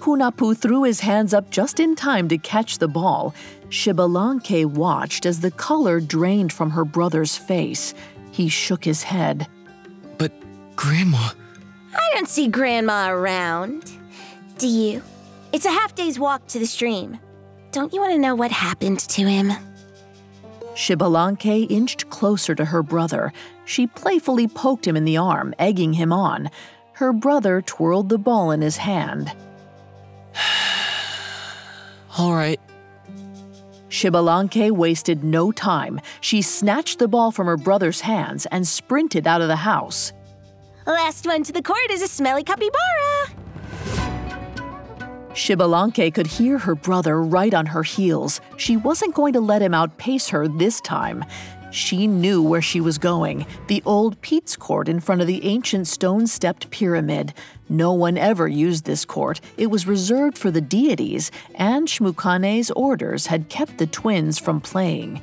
Hunahpu 0.00 0.56
threw 0.56 0.82
his 0.82 1.00
hands 1.00 1.32
up 1.32 1.50
just 1.50 1.78
in 1.78 1.94
time 1.94 2.28
to 2.30 2.36
catch 2.36 2.78
the 2.78 2.88
ball. 2.88 3.32
Xbalanque 3.68 4.66
watched 4.66 5.24
as 5.24 5.38
the 5.38 5.52
color 5.52 6.00
drained 6.00 6.52
from 6.52 6.70
her 6.70 6.84
brother's 6.84 7.36
face. 7.36 7.94
He 8.32 8.48
shook 8.48 8.84
his 8.84 9.04
head. 9.04 9.46
But, 10.18 10.32
Grandma. 10.74 11.30
I 11.94 12.10
don't 12.14 12.28
see 12.28 12.48
Grandma 12.48 13.12
around. 13.12 13.92
Do 14.58 14.66
you? 14.66 15.00
It's 15.52 15.64
a 15.64 15.70
half 15.70 15.94
day's 15.94 16.18
walk 16.18 16.48
to 16.48 16.58
the 16.58 16.66
stream. 16.66 17.20
Don't 17.72 17.94
you 17.94 18.00
want 18.00 18.12
to 18.12 18.18
know 18.18 18.34
what 18.34 18.52
happened 18.52 19.00
to 19.00 19.26
him? 19.26 19.50
Xbalanque 20.74 21.70
inched 21.70 22.10
closer 22.10 22.54
to 22.54 22.66
her 22.66 22.82
brother. 22.82 23.32
She 23.64 23.86
playfully 23.86 24.46
poked 24.46 24.86
him 24.86 24.94
in 24.94 25.06
the 25.06 25.16
arm, 25.16 25.54
egging 25.58 25.94
him 25.94 26.12
on. 26.12 26.50
Her 26.92 27.14
brother 27.14 27.62
twirled 27.62 28.10
the 28.10 28.18
ball 28.18 28.50
in 28.50 28.60
his 28.60 28.76
hand. 28.76 29.32
All 32.18 32.34
right. 32.34 32.60
Xbalanque 33.88 34.70
wasted 34.70 35.24
no 35.24 35.50
time. 35.50 35.98
She 36.20 36.42
snatched 36.42 36.98
the 36.98 37.08
ball 37.08 37.32
from 37.32 37.46
her 37.46 37.56
brother's 37.56 38.02
hands 38.02 38.46
and 38.46 38.68
sprinted 38.68 39.26
out 39.26 39.40
of 39.40 39.48
the 39.48 39.56
house. 39.56 40.12
Last 40.86 41.26
one 41.26 41.42
to 41.44 41.52
the 41.52 41.62
court 41.62 41.90
is 41.90 42.02
a 42.02 42.08
smelly 42.08 42.44
capybara. 42.44 43.41
Xbalanque 45.34 46.12
could 46.12 46.26
hear 46.26 46.58
her 46.58 46.74
brother 46.74 47.22
right 47.22 47.54
on 47.54 47.66
her 47.66 47.82
heels. 47.82 48.40
She 48.58 48.76
wasn't 48.76 49.14
going 49.14 49.32
to 49.32 49.40
let 49.40 49.62
him 49.62 49.72
outpace 49.72 50.28
her 50.28 50.46
this 50.46 50.80
time. 50.80 51.24
She 51.70 52.06
knew 52.06 52.42
where 52.42 52.60
she 52.60 52.82
was 52.82 52.98
going 52.98 53.46
the 53.66 53.82
old 53.86 54.20
Pitz 54.20 54.56
court 54.56 54.90
in 54.90 55.00
front 55.00 55.22
of 55.22 55.26
the 55.26 55.42
ancient 55.46 55.88
stone 55.88 56.26
stepped 56.26 56.70
pyramid. 56.70 57.32
No 57.70 57.94
one 57.94 58.18
ever 58.18 58.46
used 58.46 58.84
this 58.84 59.06
court. 59.06 59.40
It 59.56 59.68
was 59.68 59.86
reserved 59.86 60.36
for 60.36 60.50
the 60.50 60.60
deities, 60.60 61.30
and 61.54 61.88
Xmucane's 61.88 62.70
orders 62.72 63.26
had 63.26 63.48
kept 63.48 63.78
the 63.78 63.86
twins 63.86 64.38
from 64.38 64.60
playing. 64.60 65.22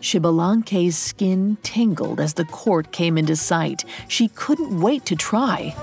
Xbalanque's 0.00 0.96
skin 0.96 1.58
tingled 1.64 2.20
as 2.20 2.34
the 2.34 2.44
court 2.44 2.92
came 2.92 3.18
into 3.18 3.34
sight. 3.34 3.84
She 4.06 4.28
couldn't 4.28 4.80
wait 4.80 5.04
to 5.06 5.16
try. 5.16 5.74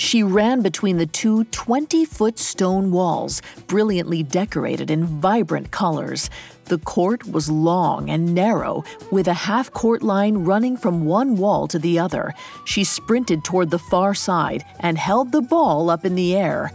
She 0.00 0.22
ran 0.22 0.62
between 0.62 0.96
the 0.96 1.04
two 1.04 1.44
20 1.44 2.06
foot 2.06 2.38
stone 2.38 2.90
walls, 2.90 3.42
brilliantly 3.66 4.22
decorated 4.22 4.90
in 4.90 5.04
vibrant 5.04 5.72
colors. 5.72 6.30
The 6.64 6.78
court 6.78 7.26
was 7.26 7.50
long 7.50 8.08
and 8.08 8.34
narrow, 8.34 8.82
with 9.10 9.28
a 9.28 9.34
half 9.34 9.70
court 9.70 10.02
line 10.02 10.38
running 10.38 10.78
from 10.78 11.04
one 11.04 11.36
wall 11.36 11.68
to 11.68 11.78
the 11.78 11.98
other. 11.98 12.32
She 12.64 12.82
sprinted 12.82 13.44
toward 13.44 13.68
the 13.68 13.78
far 13.78 14.14
side 14.14 14.64
and 14.78 14.96
held 14.96 15.32
the 15.32 15.42
ball 15.42 15.90
up 15.90 16.06
in 16.06 16.14
the 16.14 16.34
air. 16.34 16.72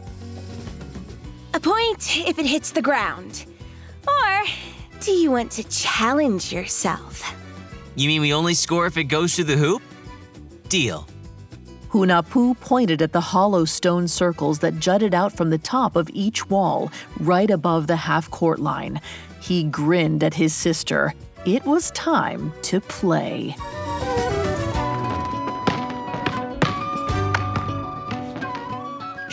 A 1.55 1.59
point 1.59 2.17
if 2.27 2.37
it 2.37 2.45
hits 2.45 2.73
the 2.73 2.81
ground. 2.83 3.47
Or 4.07 4.43
do 4.99 5.09
you 5.09 5.31
want 5.31 5.51
to 5.53 5.63
challenge 5.63 6.53
yourself? 6.53 7.23
You 7.95 8.07
mean 8.07 8.21
we 8.21 8.35
only 8.35 8.53
score 8.53 8.85
if 8.85 8.97
it 8.97 9.05
goes 9.05 9.33
through 9.33 9.45
the 9.45 9.57
hoop? 9.57 9.81
Deal. 10.69 11.07
Hunahpu 11.95 12.59
pointed 12.59 13.01
at 13.01 13.13
the 13.13 13.21
hollow 13.21 13.63
stone 13.63 14.09
circles 14.09 14.59
that 14.59 14.81
jutted 14.81 15.13
out 15.13 15.31
from 15.31 15.49
the 15.49 15.57
top 15.57 15.95
of 15.95 16.09
each 16.13 16.49
wall, 16.49 16.91
right 17.21 17.49
above 17.49 17.87
the 17.87 17.95
half 17.95 18.29
court 18.29 18.59
line. 18.59 18.99
He 19.39 19.63
grinned 19.63 20.21
at 20.21 20.33
his 20.33 20.53
sister. 20.53 21.13
It 21.45 21.65
was 21.65 21.91
time 21.91 22.51
to 22.63 22.81
play. 22.81 23.55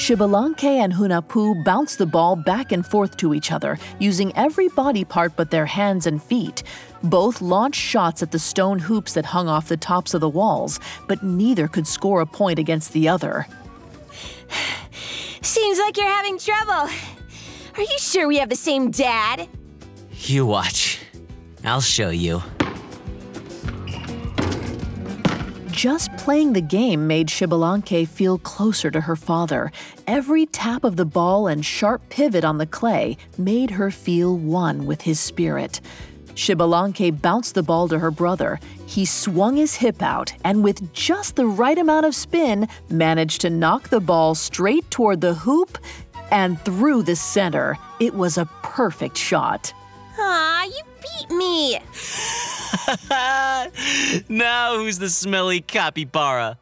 Xbalanque 0.03 0.65
and 0.65 0.93
Hunahpu 0.93 1.63
bounced 1.63 1.99
the 1.99 2.07
ball 2.07 2.35
back 2.35 2.73
and 2.73 2.85
forth 2.85 3.17
to 3.19 3.33
each 3.33 3.53
other, 3.53 3.79
using 4.01 4.35
every 4.35 4.67
body 4.67 5.05
part 5.05 5.37
but 5.37 5.53
their 5.53 5.65
hands 5.65 6.09
and 6.09 6.21
feet. 6.21 6.65
Both 7.05 7.41
launched 7.41 7.81
shots 7.81 8.21
at 8.21 8.33
the 8.33 8.39
stone 8.41 8.81
hoops 8.81 9.13
that 9.13 9.25
hung 9.27 9.47
off 9.47 9.69
the 9.69 9.77
tops 9.77 10.13
of 10.13 10.21
the 10.21 10.29
walls, 10.29 10.81
but 11.07 11.23
neither 11.23 11.69
could 11.69 11.87
score 11.87 12.21
a 12.21 12.27
point 12.27 12.59
against 12.59 12.93
the 12.93 13.09
other. 13.09 13.47
Seems 15.41 15.79
like 15.79 15.97
you're 15.97 16.09
having 16.09 16.37
trouble. 16.37 16.91
Are 17.77 17.83
you 17.83 17.99
sure 18.01 18.27
we 18.27 18.39
have 18.39 18.49
the 18.49 18.57
same 18.57 18.91
dad? 18.91 19.49
You 20.19 20.47
watch. 20.47 20.99
I'll 21.65 21.81
show 21.81 22.11
you. 22.11 22.43
Just 25.71 26.12
playing 26.23 26.53
the 26.53 26.61
game 26.61 27.09
made 27.09 27.27
Xbalanque 27.27 28.07
feel 28.07 28.39
closer 28.39 28.93
to 28.93 29.01
her 29.01 29.17
father. 29.17 29.73
Every 30.07 30.47
tap 30.47 30.85
of 30.85 30.95
the 30.95 31.05
ball 31.05 31.49
and 31.49 31.67
sharp 31.67 32.01
pivot 32.11 32.45
on 32.45 32.59
the 32.59 32.67
clay 32.67 33.17
made 33.39 33.73
her 33.73 33.91
feel 33.91 34.39
one 34.39 34.87
with 34.87 35.03
his 35.03 35.19
spirit. 35.19 35.81
Xbalanque 36.37 37.21
bounced 37.21 37.57
the 37.57 37.65
ball 37.65 37.89
to 37.89 37.99
her 37.99 38.13
brother. 38.13 38.61
He 38.87 39.05
swung 39.05 39.57
his 39.57 39.75
hip 39.75 40.01
out 40.01 40.33
and, 40.45 40.63
with 40.63 40.93
just 40.93 41.35
the 41.35 41.47
right 41.47 41.77
amount 41.77 42.07
of 42.07 42.15
spin, 42.15 42.69
managed 42.89 43.41
to 43.41 43.51
knock 43.51 43.89
the 43.89 43.99
ball 43.99 44.37
straight 44.37 44.89
toward 44.93 45.23
the 45.23 45.35
hoop 45.35 45.77
and 46.31 46.57
through 46.61 47.03
the 47.03 47.17
center. 47.17 47.77
It 47.99 48.15
was 48.15 48.39
a 48.39 48.49
perfect 48.63 49.17
shot. 49.17 49.75
Aw, 50.21 50.65
you 50.67 50.83
beat 51.03 51.31
me! 51.31 51.79
now 54.29 54.77
who's 54.77 54.99
the 54.99 55.11
smelly 55.11 55.61
capybara? 55.61 56.59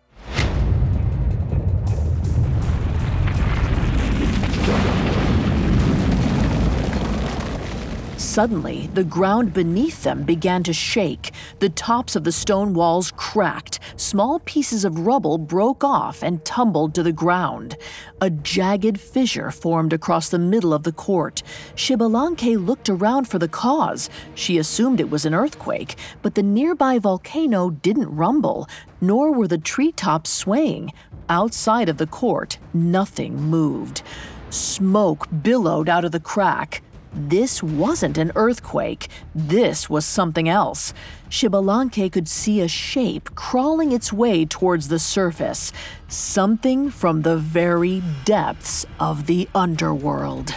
Suddenly, 8.21 8.91
the 8.93 9.03
ground 9.03 9.55
beneath 9.55 10.03
them 10.03 10.25
began 10.25 10.62
to 10.65 10.75
shake. 10.75 11.33
The 11.59 11.71
tops 11.71 12.15
of 12.15 12.23
the 12.23 12.33
stone 12.33 12.75
walls 12.75 13.11
cracked. 13.17 13.81
Small 13.97 14.41
pieces 14.41 14.85
of 14.85 15.07
rubble 15.07 15.39
broke 15.39 15.83
off 15.83 16.23
and 16.23 16.45
tumbled 16.45 16.95
to 16.95 17.03
the 17.03 17.15
ground. 17.15 17.79
A 18.21 18.29
jagged 18.29 19.00
fissure 19.00 19.50
formed 19.50 19.95
across 19.95 20.29
the 20.29 20.39
middle 20.39 20.75
of 20.75 20.83
the 20.83 20.93
court. 20.93 21.43
Xbalanque 21.77 22.62
looked 22.62 22.91
around 22.91 23.27
for 23.27 23.39
the 23.39 23.49
cause. 23.49 24.11
She 24.35 24.59
assumed 24.59 25.00
it 25.00 25.11
was 25.11 25.25
an 25.25 25.35
earthquake, 25.35 25.97
but 26.21 26.35
the 26.35 26.43
nearby 26.43 26.99
volcano 26.99 27.71
didn't 27.71 28.15
rumble, 28.15 28.69
nor 29.00 29.33
were 29.33 29.49
the 29.49 29.57
treetops 29.57 30.29
swaying. 30.29 30.93
Outside 31.31 31.89
of 31.89 31.97
the 31.97 32.07
court, 32.07 32.59
nothing 32.75 33.41
moved. 33.41 34.03
Smoke 34.50 35.27
billowed 35.43 35.89
out 35.89 36.05
of 36.05 36.12
the 36.12 36.21
crack. 36.21 36.83
This 37.12 37.62
wasn't 37.62 38.19
an 38.19 38.33
earthquake. 38.37 39.09
This 39.35 39.90
was 39.90 40.05
something 40.05 40.49
else. 40.49 40.95
Xbalanque 41.29 42.12
could 42.12 42.29
see 42.29 42.61
a 42.61 42.69
shape 42.69 43.35
crawling 43.35 43.93
its 43.93 44.12
way 44.12 44.45
towards 44.45 44.88
the 44.88 44.99
surface. 44.99 45.73
Something 46.09 46.90
from 46.90 47.23
the 47.23 47.37
very 47.37 48.02
depths 48.25 48.87
of 48.99 49.26
the 49.26 49.49
underworld. 49.55 50.55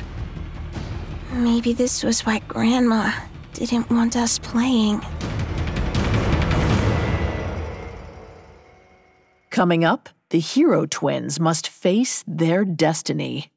Maybe 1.31 1.73
this 1.73 2.03
was 2.03 2.21
why 2.21 2.39
Grandma 2.47 3.11
didn't 3.53 3.89
want 3.89 4.15
us 4.15 4.37
playing. 4.37 5.01
Coming 9.49 9.83
up, 9.83 10.09
the 10.29 10.39
hero 10.39 10.85
twins 10.87 11.39
must 11.39 11.67
face 11.67 12.23
their 12.27 12.65
destiny. 12.65 13.52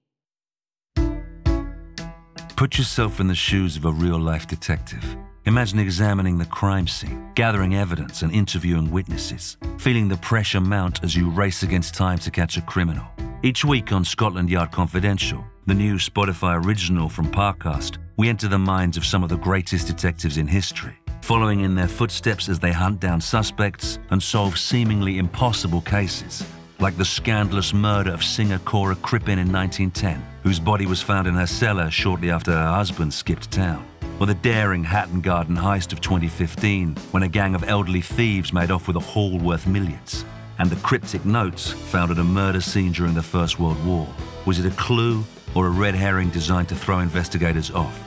Put 2.57 2.79
yourself 2.79 3.21
in 3.21 3.27
the 3.27 3.35
shoes 3.35 3.77
of 3.77 3.85
a 3.85 3.93
real 3.93 4.19
life 4.19 4.47
detective. 4.47 5.05
Imagine 5.45 5.79
examining 5.79 6.39
the 6.39 6.47
crime 6.47 6.89
scene, 6.89 7.31
gathering 7.35 7.75
evidence, 7.75 8.23
and 8.23 8.33
interviewing 8.33 8.91
witnesses, 8.91 9.59
feeling 9.77 10.09
the 10.09 10.17
pressure 10.17 10.63
mount 10.63 11.05
as 11.05 11.15
you 11.15 11.29
race 11.29 11.63
against 11.63 11.93
time 11.93 12.19
to 12.21 12.31
catch 12.31 12.57
a 12.57 12.63
criminal. 12.63 13.05
Each 13.43 13.63
week 13.63 13.93
on 13.93 14.07
Scotland 14.07 14.49
Yard 14.49 14.73
Confidential, 14.73 15.45
the 15.67 15.75
new 15.75 15.97
Spotify 15.97 16.65
original 16.65 17.11
from 17.11 17.31
Parcast, 17.31 17.99
we 18.17 18.31
enter 18.31 18.49
the 18.49 18.59
minds 18.59 18.97
of 18.97 19.05
some 19.05 19.23
of 19.23 19.29
the 19.29 19.37
greatest 19.37 19.87
detectives 19.87 20.39
in 20.39 20.47
history, 20.47 20.97
following 21.21 21.61
in 21.61 21.75
their 21.75 21.87
footsteps 21.87 22.49
as 22.49 22.59
they 22.59 22.73
hunt 22.73 23.01
down 23.01 23.21
suspects 23.21 23.99
and 24.09 24.23
solve 24.23 24.59
seemingly 24.59 25.19
impossible 25.19 25.83
cases 25.83 26.43
like 26.79 26.97
the 26.97 27.05
scandalous 27.05 27.73
murder 27.73 28.13
of 28.13 28.23
singer 28.23 28.59
Cora 28.59 28.97
Crippen 28.97 29.39
in 29.39 29.51
1910, 29.51 30.23
whose 30.43 30.61
body 30.61 30.87
was 30.87 31.01
found 31.03 31.27
in 31.27 31.35
her 31.35 31.47
cellar 31.47 31.91
shortly 31.91 32.31
after 32.31 32.53
her 32.53 32.69
husband 32.69 33.13
skipped 33.13 33.51
town. 33.51 33.87
Or 34.21 34.27
the 34.27 34.35
daring 34.35 34.85
Hatton 34.85 35.21
Garden 35.21 35.57
heist 35.57 35.93
of 35.93 36.01
2015, 36.01 36.97
when 37.11 37.23
a 37.23 37.29
gang 37.29 37.55
of 37.55 37.65
elderly 37.65 38.01
thieves 38.01 38.53
made 38.53 38.71
off 38.71 38.87
with 38.87 38.97
a 38.97 39.01
haul 39.01 39.39
worth 39.39 39.67
millions. 39.67 40.25
And 40.59 40.71
the 40.71 40.77
cryptic 40.77 41.25
notes 41.25 41.71
found 41.71 42.11
at 42.11 42.19
a 42.19 42.25
murder 42.25 42.61
scene 42.61 42.93
during 42.93 43.15
the 43.15 43.23
First 43.23 43.59
World 43.59 43.85
War. 43.85 44.09
Was 44.47 44.59
it 44.59 44.71
a 44.71 44.77
clue 44.77 45.25
or 45.55 45.67
a 45.67 45.71
red 45.71 45.95
herring 45.95 46.31
designed 46.31 46.69
to 46.71 46.75
throw 46.75 47.01
investigators 47.01 47.71
off? 47.71 48.03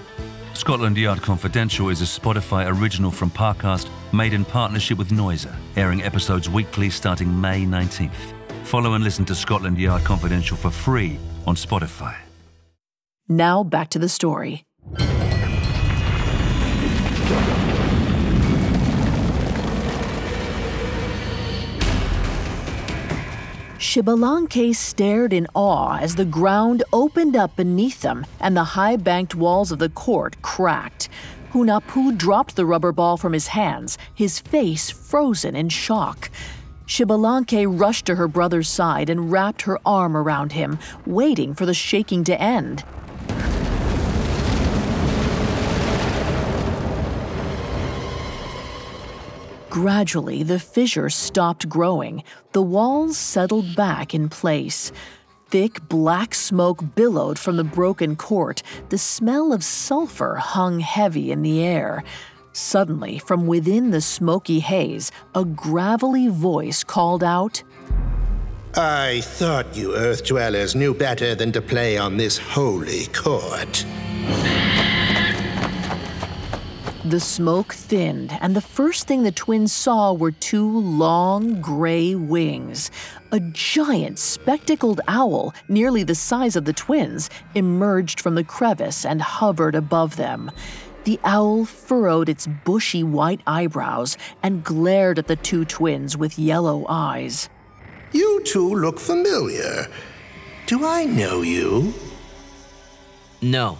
Scotland 0.53 0.97
Yard 0.97 1.21
Confidential 1.21 1.89
is 1.89 2.01
a 2.01 2.05
Spotify 2.05 2.67
original 2.67 3.11
from 3.11 3.29
Parcast 3.29 3.87
made 4.11 4.33
in 4.33 4.43
partnership 4.43 4.97
with 4.97 5.09
Noiser, 5.09 5.55
airing 5.75 6.01
episodes 6.01 6.49
weekly 6.49 6.89
starting 6.89 7.39
May 7.39 7.65
19th. 7.65 8.38
Follow 8.69 8.93
and 8.93 9.03
listen 9.03 9.25
to 9.25 9.33
Scotland 9.33 9.79
Yard 9.79 10.03
Confidential 10.03 10.55
for 10.55 10.69
free 10.69 11.17
on 11.47 11.55
Spotify. 11.55 12.15
Now 13.27 13.63
back 13.63 13.89
to 13.89 13.97
the 13.97 14.07
story. 14.07 14.63
Xbalanque 23.79 24.75
stared 24.75 25.33
in 25.33 25.47
awe 25.55 25.97
as 25.97 26.13
the 26.13 26.25
ground 26.25 26.83
opened 26.93 27.35
up 27.35 27.55
beneath 27.55 28.01
them 28.01 28.23
and 28.39 28.55
the 28.55 28.75
high 28.75 28.97
banked 28.97 29.33
walls 29.33 29.71
of 29.71 29.79
the 29.79 29.89
court 29.89 30.39
cracked. 30.43 31.09
Hunahpu 31.53 32.15
dropped 32.15 32.55
the 32.55 32.67
rubber 32.67 32.91
ball 32.91 33.17
from 33.17 33.33
his 33.33 33.47
hands, 33.47 33.97
his 34.13 34.39
face 34.39 34.91
frozen 34.91 35.55
in 35.55 35.69
shock. 35.69 36.29
Xbalanque 36.89 37.67
rushed 37.69 38.05
to 38.05 38.15
her 38.15 38.27
brother's 38.27 38.67
side 38.67 39.11
and 39.11 39.31
wrapped 39.31 39.61
her 39.61 39.77
arm 39.85 40.17
around 40.17 40.53
him, 40.53 40.79
waiting 41.05 41.53
for 41.53 41.67
the 41.67 41.73
shaking 41.73 42.23
to 42.23 42.41
end. 42.41 42.83
Gradually, 49.69 50.41
the 50.41 50.57
fissure 50.57 51.11
stopped 51.11 51.69
growing. 51.69 52.23
The 52.53 52.63
walls 52.63 53.17
settled 53.17 53.75
back 53.75 54.15
in 54.15 54.27
place. 54.27 54.91
Thick 55.49 55.87
black 55.87 56.33
smoke 56.33 56.95
billowed 56.95 57.37
from 57.37 57.57
the 57.57 57.63
broken 57.63 58.15
court. 58.15 58.63
The 58.89 58.97
smell 58.97 59.53
of 59.53 59.63
sulfur 59.63 60.35
hung 60.35 60.79
heavy 60.79 61.31
in 61.31 61.43
the 61.43 61.63
air. 61.63 62.03
Suddenly, 62.53 63.19
from 63.19 63.47
within 63.47 63.91
the 63.91 64.01
smoky 64.01 64.59
haze, 64.59 65.11
a 65.35 65.45
gravelly 65.45 66.27
voice 66.27 66.83
called 66.83 67.23
out, 67.23 67.63
I 68.75 69.21
thought 69.21 69.75
you 69.75 69.95
Earth 69.95 70.25
Dwellers 70.25 70.75
knew 70.75 70.93
better 70.93 71.33
than 71.33 71.51
to 71.53 71.61
play 71.61 71.97
on 71.97 72.17
this 72.17 72.37
holy 72.37 73.07
court. 73.07 73.83
The 77.03 77.19
smoke 77.19 77.73
thinned, 77.73 78.37
and 78.39 78.55
the 78.55 78.61
first 78.61 79.07
thing 79.07 79.23
the 79.23 79.31
twins 79.31 79.73
saw 79.73 80.13
were 80.13 80.31
two 80.31 80.69
long 80.79 81.59
gray 81.59 82.13
wings. 82.13 82.91
A 83.31 83.39
giant 83.39 84.19
spectacled 84.19 85.01
owl, 85.07 85.55
nearly 85.67 86.03
the 86.03 86.13
size 86.13 86.55
of 86.55 86.65
the 86.65 86.73
twins, 86.73 87.31
emerged 87.55 88.19
from 88.19 88.35
the 88.35 88.43
crevice 88.43 89.05
and 89.05 89.21
hovered 89.21 89.73
above 89.73 90.17
them. 90.17 90.51
The 91.03 91.19
owl 91.23 91.65
furrowed 91.65 92.29
its 92.29 92.47
bushy 92.47 93.03
white 93.03 93.41
eyebrows 93.47 94.17
and 94.43 94.63
glared 94.63 95.19
at 95.19 95.27
the 95.27 95.35
two 95.35 95.65
twins 95.65 96.17
with 96.17 96.37
yellow 96.37 96.85
eyes. 96.87 97.49
You 98.11 98.43
two 98.43 98.75
look 98.75 98.99
familiar. 98.99 99.87
Do 100.65 100.85
I 100.85 101.05
know 101.05 101.41
you? 101.41 101.93
No. 103.41 103.79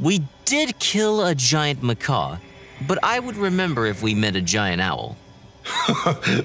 We 0.00 0.26
did 0.44 0.78
kill 0.78 1.24
a 1.24 1.34
giant 1.34 1.82
macaw, 1.82 2.38
but 2.86 2.98
I 3.02 3.18
would 3.18 3.36
remember 3.36 3.86
if 3.86 4.02
we 4.02 4.14
met 4.14 4.36
a 4.36 4.40
giant 4.40 4.80
owl. 4.80 5.16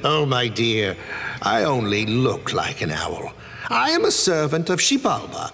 oh, 0.03 0.25
my 0.27 0.47
dear, 0.47 0.95
I 1.41 1.63
only 1.63 2.05
look 2.05 2.53
like 2.53 2.81
an 2.81 2.91
owl. 2.91 3.33
I 3.69 3.91
am 3.91 4.05
a 4.05 4.11
servant 4.11 4.69
of 4.69 4.79
Xibalba, 4.79 5.51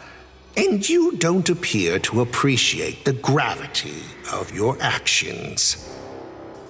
and 0.58 0.88
you 0.88 1.14
don't 1.18 1.50
appear 1.50 2.00
to 2.00 2.22
appreciate 2.22 3.04
the 3.06 3.14
gravity 3.14 4.04
of 4.32 4.54
your 4.54 4.78
actions. 4.82 5.92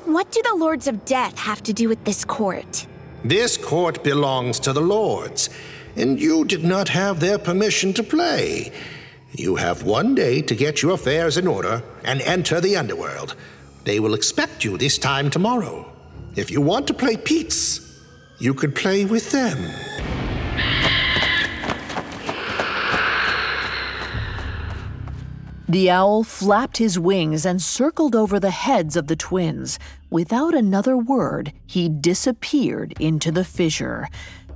What 0.06 0.32
do 0.32 0.42
the 0.44 0.56
Lords 0.56 0.88
of 0.88 1.06
Death 1.06 1.38
have 1.40 1.64
to 1.64 1.74
do 1.74 1.90
with 1.90 2.04
this 2.04 2.26
court? 2.26 2.88
This 3.24 3.58
court 3.58 4.04
belongs 4.04 4.60
to 4.62 4.74
the 4.74 4.82
Lords, 4.82 5.50
and 5.96 6.20
you 6.20 6.46
did 6.46 6.64
not 6.64 6.90
have 6.90 7.20
their 7.20 7.38
permission 7.38 7.94
to 7.94 8.04
play. 8.04 8.72
You 9.32 9.56
have 9.56 9.84
one 9.84 10.16
day 10.16 10.42
to 10.44 10.56
get 10.56 10.82
your 10.82 10.94
affairs 10.94 11.38
in 11.38 11.48
order 11.48 11.84
and 12.04 12.22
enter 12.22 12.62
the 12.62 12.76
underworld. 12.76 13.36
They 13.84 14.00
will 14.00 14.14
expect 14.14 14.64
you 14.64 14.78
this 14.78 14.98
time 14.98 15.30
tomorrow. 15.30 15.92
If 16.36 16.52
you 16.52 16.62
want 16.62 16.88
to 16.88 16.94
play 16.94 17.18
Pitz, 17.18 17.82
you 18.40 18.54
could 18.54 18.76
play 18.76 19.06
with 19.06 19.32
them. 19.32 19.58
The 25.68 25.90
owl 25.90 26.24
flapped 26.24 26.78
his 26.78 27.00
wings 27.00 27.44
and 27.44 27.60
circled 27.60 28.16
over 28.16 28.40
the 28.40 28.52
heads 28.52 28.96
of 28.96 29.08
the 29.08 29.16
twins. 29.16 29.80
Without 30.12 30.54
another 30.54 30.96
word, 30.96 31.54
he 31.66 31.90
disappeared 31.90 32.94
into 33.00 33.32
the 33.32 33.44
fissure. 33.44 34.08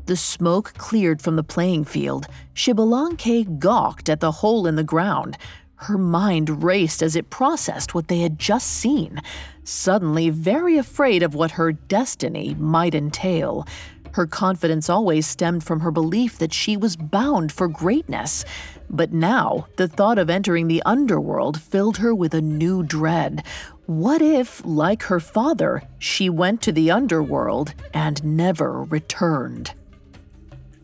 The 0.05 0.15
smoke 0.15 0.75
cleared 0.77 1.19
from 1.21 1.35
the 1.35 1.43
playing 1.43 1.85
field. 1.85 2.27
Xbalanque 2.53 3.57
gawked 3.57 4.07
at 4.07 4.19
the 4.19 4.33
hole 4.33 4.67
in 4.67 4.75
the 4.75 4.83
ground. 4.83 5.35
Her 5.77 5.97
mind 5.97 6.63
raced 6.63 7.01
as 7.01 7.15
it 7.15 7.31
processed 7.31 7.95
what 7.95 8.07
they 8.07 8.19
had 8.19 8.37
just 8.37 8.67
seen, 8.67 9.19
suddenly 9.63 10.29
very 10.29 10.77
afraid 10.77 11.23
of 11.23 11.33
what 11.33 11.51
her 11.51 11.71
destiny 11.71 12.53
might 12.53 12.93
entail. 12.93 13.65
Her 14.11 14.27
confidence 14.27 14.89
always 14.89 15.25
stemmed 15.25 15.63
from 15.63 15.79
her 15.79 15.91
belief 15.91 16.37
that 16.37 16.53
she 16.53 16.75
was 16.75 16.95
bound 16.95 17.51
for 17.51 17.67
greatness. 17.67 18.45
But 18.89 19.13
now, 19.13 19.67
the 19.75 19.87
thought 19.87 20.17
of 20.17 20.29
entering 20.29 20.67
the 20.67 20.81
underworld 20.85 21.61
filled 21.61 21.97
her 21.97 22.13
with 22.13 22.33
a 22.33 22.41
new 22.41 22.83
dread. 22.83 23.43
What 23.85 24.21
if, 24.21 24.63
like 24.65 25.03
her 25.03 25.19
father, 25.19 25.83
she 25.99 26.29
went 26.29 26.61
to 26.63 26.71
the 26.71 26.91
underworld 26.91 27.73
and 27.93 28.23
never 28.23 28.83
returned? 28.83 29.73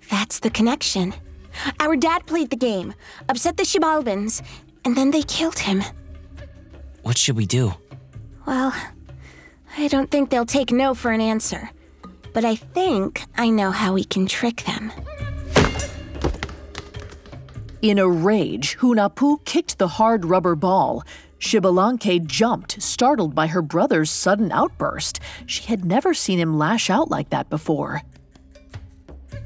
That's 0.10 0.40
the 0.40 0.50
connection. 0.50 1.14
Our 1.80 1.96
dad 1.96 2.26
played 2.28 2.50
the 2.50 2.56
game, 2.56 2.94
upset 3.30 3.58
the 3.58 3.64
Xibalbans, 3.64 4.42
and 4.84 4.96
then 4.96 5.12
they 5.12 5.24
killed 5.24 5.58
him. 5.58 5.84
What 7.02 7.18
should 7.18 7.38
we 7.38 7.46
do? 7.46 7.74
Well, 8.46 8.74
I 9.78 9.88
don't 9.88 10.12
think 10.12 10.30
they'll 10.30 10.46
take 10.46 10.72
no 10.72 10.94
for 10.94 11.12
an 11.12 11.22
answer. 11.22 11.70
But 12.34 12.46
I 12.46 12.56
think 12.56 13.24
I 13.38 13.50
know 13.50 13.72
how 13.72 13.94
we 13.94 14.04
can 14.04 14.28
trick 14.28 14.64
them. 14.64 14.92
In 17.82 18.00
a 18.00 18.08
rage, 18.08 18.78
Hunahpu 18.78 19.44
kicked 19.46 19.78
the 19.78 19.88
hard 19.88 20.26
rubber 20.26 20.56
ball. 20.56 21.04
Xbalanque 21.40 22.26
jumped, 22.26 22.82
startled 22.82 23.36
by 23.36 23.48
her 23.48 23.62
brother's 23.62 24.10
sudden 24.10 24.52
outburst. 24.52 25.20
She 25.46 25.64
had 25.64 25.86
never 25.86 26.14
seen 26.14 26.40
him 26.40 26.58
lash 26.58 26.90
out 26.90 27.10
like 27.10 27.30
that 27.30 27.50
before. 27.50 28.02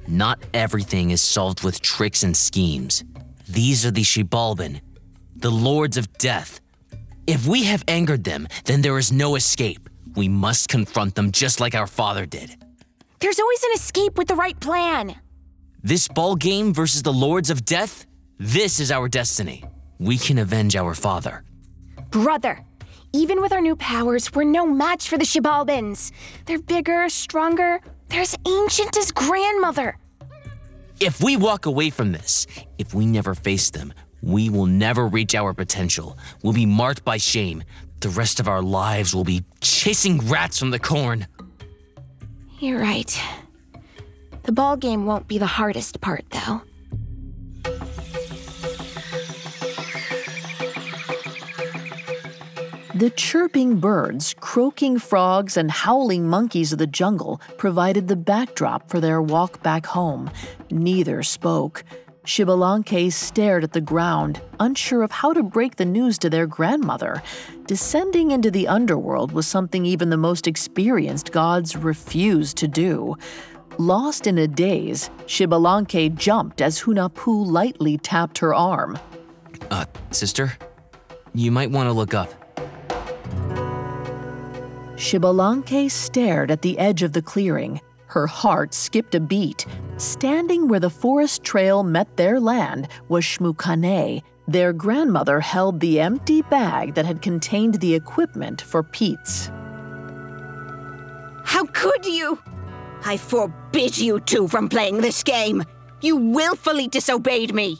Not 0.07 0.39
everything 0.53 1.11
is 1.11 1.21
solved 1.21 1.63
with 1.63 1.81
tricks 1.81 2.23
and 2.23 2.35
schemes. 2.35 3.03
These 3.47 3.85
are 3.85 3.91
the 3.91 4.03
Xibalban, 4.03 4.81
the 5.35 5.51
Lords 5.51 5.97
of 5.97 6.11
Death. 6.17 6.61
If 7.27 7.45
we 7.45 7.63
have 7.65 7.83
angered 7.87 8.23
them, 8.23 8.47
then 8.65 8.81
there 8.81 8.97
is 8.97 9.11
no 9.11 9.35
escape. 9.35 9.89
We 10.15 10.27
must 10.27 10.69
confront 10.69 11.15
them 11.15 11.31
just 11.31 11.59
like 11.59 11.75
our 11.75 11.87
father 11.87 12.25
did. 12.25 12.55
There's 13.19 13.39
always 13.39 13.63
an 13.63 13.71
escape 13.75 14.17
with 14.17 14.27
the 14.27 14.35
right 14.35 14.59
plan. 14.59 15.15
This 15.83 16.07
ball 16.07 16.35
game 16.35 16.73
versus 16.73 17.03
the 17.03 17.13
Lords 17.13 17.49
of 17.49 17.65
Death, 17.65 18.05
this 18.39 18.79
is 18.79 18.91
our 18.91 19.07
destiny. 19.07 19.63
We 19.99 20.17
can 20.17 20.37
avenge 20.37 20.75
our 20.75 20.95
father. 20.95 21.43
Brother, 22.09 22.65
even 23.11 23.41
with 23.41 23.51
our 23.51 23.61
new 23.61 23.75
powers, 23.75 24.33
we're 24.33 24.45
no 24.45 24.65
match 24.65 25.09
for 25.09 25.17
the 25.17 25.25
Xibalbans. 25.25 26.11
They're 26.45 26.59
bigger, 26.59 27.09
stronger. 27.09 27.81
They're 28.07 28.21
as 28.21 28.35
ancient 28.47 28.97
as 28.97 29.11
grandmother. 29.11 29.97
If 30.99 31.21
we 31.21 31.37
walk 31.37 31.65
away 31.65 31.89
from 31.89 32.11
this, 32.11 32.47
if 32.77 32.93
we 32.93 33.05
never 33.05 33.35
face 33.35 33.71
them, 33.71 33.93
we 34.21 34.49
will 34.49 34.65
never 34.65 35.07
reach 35.07 35.35
our 35.35 35.53
potential. 35.53 36.17
We'll 36.43 36.53
be 36.53 36.65
marked 36.65 37.03
by 37.03 37.17
shame. 37.17 37.63
The 37.99 38.09
rest 38.09 38.39
of 38.39 38.47
our 38.47 38.61
lives 38.61 39.13
will 39.13 39.23
be 39.23 39.43
chasing 39.61 40.19
rats 40.29 40.57
from 40.57 40.71
the 40.71 40.79
corn. 40.79 41.27
You're 42.59 42.79
right. 42.79 43.21
The 44.43 44.51
ball 44.51 44.77
game 44.77 45.05
won't 45.05 45.27
be 45.27 45.37
the 45.37 45.45
hardest 45.45 46.01
part, 46.01 46.25
though. 46.31 46.61
The 52.99 53.11
chirping 53.11 53.77
birds, 53.77 54.35
croaking 54.41 54.99
frogs, 54.99 55.55
and 55.55 55.71
howling 55.71 56.27
monkeys 56.27 56.73
of 56.73 56.79
the 56.79 56.85
jungle 56.85 57.39
provided 57.57 58.09
the 58.09 58.17
backdrop 58.17 58.89
for 58.89 58.99
their 58.99 59.21
walk 59.21 59.63
back 59.63 59.85
home. 59.85 60.29
Neither 60.69 61.23
spoke. 61.23 61.85
Xbalanque 62.25 63.09
stared 63.13 63.63
at 63.63 63.71
the 63.71 63.79
ground, 63.79 64.41
unsure 64.59 65.01
of 65.01 65.11
how 65.11 65.31
to 65.31 65.41
break 65.41 65.77
the 65.77 65.85
news 65.85 66.17
to 66.17 66.29
their 66.29 66.45
grandmother. 66.45 67.23
Descending 67.67 68.31
into 68.31 68.51
the 68.51 68.67
underworld 68.67 69.31
was 69.31 69.47
something 69.47 69.85
even 69.85 70.09
the 70.09 70.17
most 70.17 70.45
experienced 70.45 71.31
gods 71.31 71.77
refused 71.77 72.57
to 72.57 72.67
do. 72.67 73.15
Lost 73.77 74.27
in 74.27 74.37
a 74.37 74.45
daze, 74.45 75.09
Xbalanque 75.19 76.17
jumped 76.17 76.59
as 76.59 76.81
Hunahpu 76.81 77.47
lightly 77.47 77.97
tapped 77.97 78.39
her 78.39 78.53
arm. 78.53 78.99
Uh, 79.71 79.85
sister? 80.11 80.51
You 81.33 81.49
might 81.49 81.71
want 81.71 81.87
to 81.87 81.93
look 81.93 82.13
up. 82.13 82.38
Xbalanque 84.99 85.89
stared 85.89 86.51
at 86.51 86.61
the 86.61 86.77
edge 86.77 87.03
of 87.03 87.13
the 87.13 87.21
clearing. 87.21 87.79
Her 88.07 88.27
heart 88.27 88.73
skipped 88.73 89.15
a 89.15 89.19
beat. 89.21 89.65
Standing 89.95 90.67
where 90.67 90.81
the 90.81 90.89
forest 90.89 91.41
trail 91.41 91.83
met 91.83 92.17
their 92.17 92.37
land 92.37 92.89
was 93.07 93.23
Xmucane. 93.23 94.21
Their 94.49 94.73
grandmother 94.73 95.39
held 95.39 95.79
the 95.79 96.01
empty 96.01 96.41
bag 96.41 96.95
that 96.95 97.05
had 97.05 97.21
contained 97.21 97.75
the 97.75 97.95
equipment 97.95 98.61
for 98.61 98.83
Pitz. 98.83 99.49
How 101.45 101.63
could 101.71 102.05
you? 102.05 102.37
I 103.05 103.15
forbid 103.15 103.97
you 103.97 104.19
two 104.19 104.49
from 104.49 104.67
playing 104.67 104.97
this 104.97 105.23
game. 105.23 105.63
You 106.01 106.17
willfully 106.17 106.89
disobeyed 106.89 107.53
me. 107.53 107.79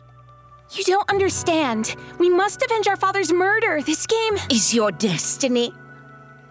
You 0.72 0.86
don't 0.86 1.10
understand. 1.10 1.98
We 2.18 2.30
must 2.30 2.62
avenge 2.62 2.88
our 2.88 2.96
father's 2.96 3.34
murder. 3.34 3.82
This 3.82 4.08
game 4.08 4.36
is 4.50 4.74
your 4.74 4.92
destiny. 4.92 5.74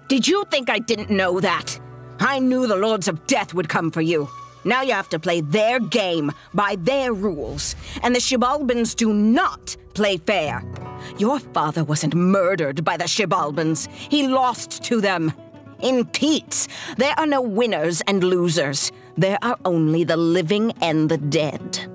Did 0.09 0.27
you 0.27 0.45
think 0.51 0.71
I 0.71 0.79
didn't 0.79 1.11
know 1.11 1.39
that? 1.39 1.79
I 2.19 2.39
knew 2.39 2.67
the 2.67 2.77
Lords 2.77 3.09
of 3.09 3.27
Death 3.27 3.53
would 3.53 3.69
come 3.69 3.91
for 3.91 4.01
you. 4.01 4.27
Now 4.65 4.81
you 4.81 4.95
have 4.95 5.11
to 5.11 5.19
play 5.19 5.43
their 5.43 5.79
game 5.81 6.33
by 6.55 6.77
their 6.81 7.13
rules, 7.13 7.77
and 8.03 8.15
the 8.15 8.19
Xibalbans 8.19 8.97
do 8.97 9.13
not 9.13 9.77
play 9.93 10.17
fair. 10.17 10.65
Your 11.19 11.39
father 11.39 11.85
wasn't 11.85 12.15
murdered 12.15 12.85
by 12.85 12.97
the 12.97 13.05
Xibalbans, 13.05 13.87
he 13.91 14.27
lost 14.27 14.83
to 14.85 15.03
them. 15.03 15.31
In 15.81 16.07
Pitz, 16.07 16.69
there 16.97 17.15
are 17.19 17.27
no 17.27 17.43
winners 17.43 18.01
and 18.07 18.25
losers. 18.25 18.91
There 19.19 19.39
are 19.43 19.59
only 19.67 20.05
the 20.05 20.17
living 20.17 20.73
and 20.81 21.11
the 21.11 21.19
dead. 21.19 21.87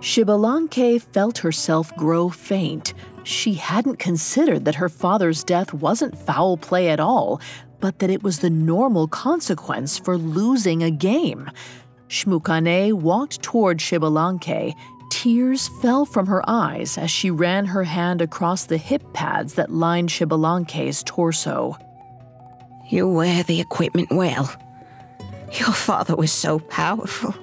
Xbalanque 0.00 1.00
felt 1.00 1.38
herself 1.38 1.94
grow 1.96 2.28
faint. 2.28 2.94
She 3.24 3.54
hadn't 3.54 3.98
considered 3.98 4.64
that 4.64 4.76
her 4.76 4.88
father's 4.88 5.44
death 5.44 5.72
wasn't 5.72 6.18
foul 6.18 6.56
play 6.56 6.88
at 6.90 7.00
all, 7.00 7.40
but 7.80 7.98
that 7.98 8.10
it 8.10 8.22
was 8.22 8.40
the 8.40 8.50
normal 8.50 9.08
consequence 9.08 9.98
for 9.98 10.16
losing 10.16 10.82
a 10.82 10.90
game. 10.90 11.50
Xmucane 12.08 12.92
walked 12.94 13.42
toward 13.42 13.78
Xbalanque. 13.78 14.74
Tears 15.10 15.68
fell 15.80 16.04
from 16.04 16.26
her 16.26 16.42
eyes 16.48 16.98
as 16.98 17.10
she 17.10 17.30
ran 17.30 17.66
her 17.66 17.84
hand 17.84 18.20
across 18.20 18.64
the 18.64 18.76
hip 18.76 19.02
pads 19.12 19.54
that 19.54 19.70
lined 19.70 20.08
Xbalanque's 20.08 21.02
torso. 21.02 21.76
You 22.88 23.08
wear 23.08 23.42
the 23.42 23.60
equipment 23.60 24.10
well. 24.10 24.54
Your 25.52 25.72
father 25.72 26.16
was 26.16 26.32
so 26.32 26.58
powerful 26.58 27.34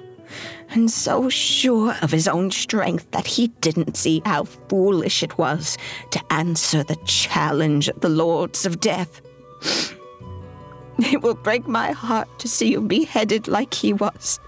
and 0.70 0.90
so 0.90 1.28
sure 1.28 1.94
of 2.02 2.10
his 2.10 2.28
own 2.28 2.50
strength 2.50 3.10
that 3.10 3.26
he 3.26 3.48
didn't 3.60 3.96
see 3.96 4.22
how 4.24 4.44
foolish 4.44 5.22
it 5.22 5.36
was 5.36 5.76
to 6.10 6.32
answer 6.32 6.82
the 6.82 6.96
challenge 7.04 7.88
of 7.88 8.00
the 8.00 8.08
Lords 8.08 8.64
of 8.66 8.80
Death. 8.80 9.20
It 11.02 11.22
will 11.22 11.34
break 11.34 11.66
my 11.66 11.92
heart 11.92 12.28
to 12.40 12.48
see 12.48 12.72
you 12.72 12.82
beheaded 12.82 13.48
like 13.48 13.72
he 13.72 13.94
was. 13.94 14.38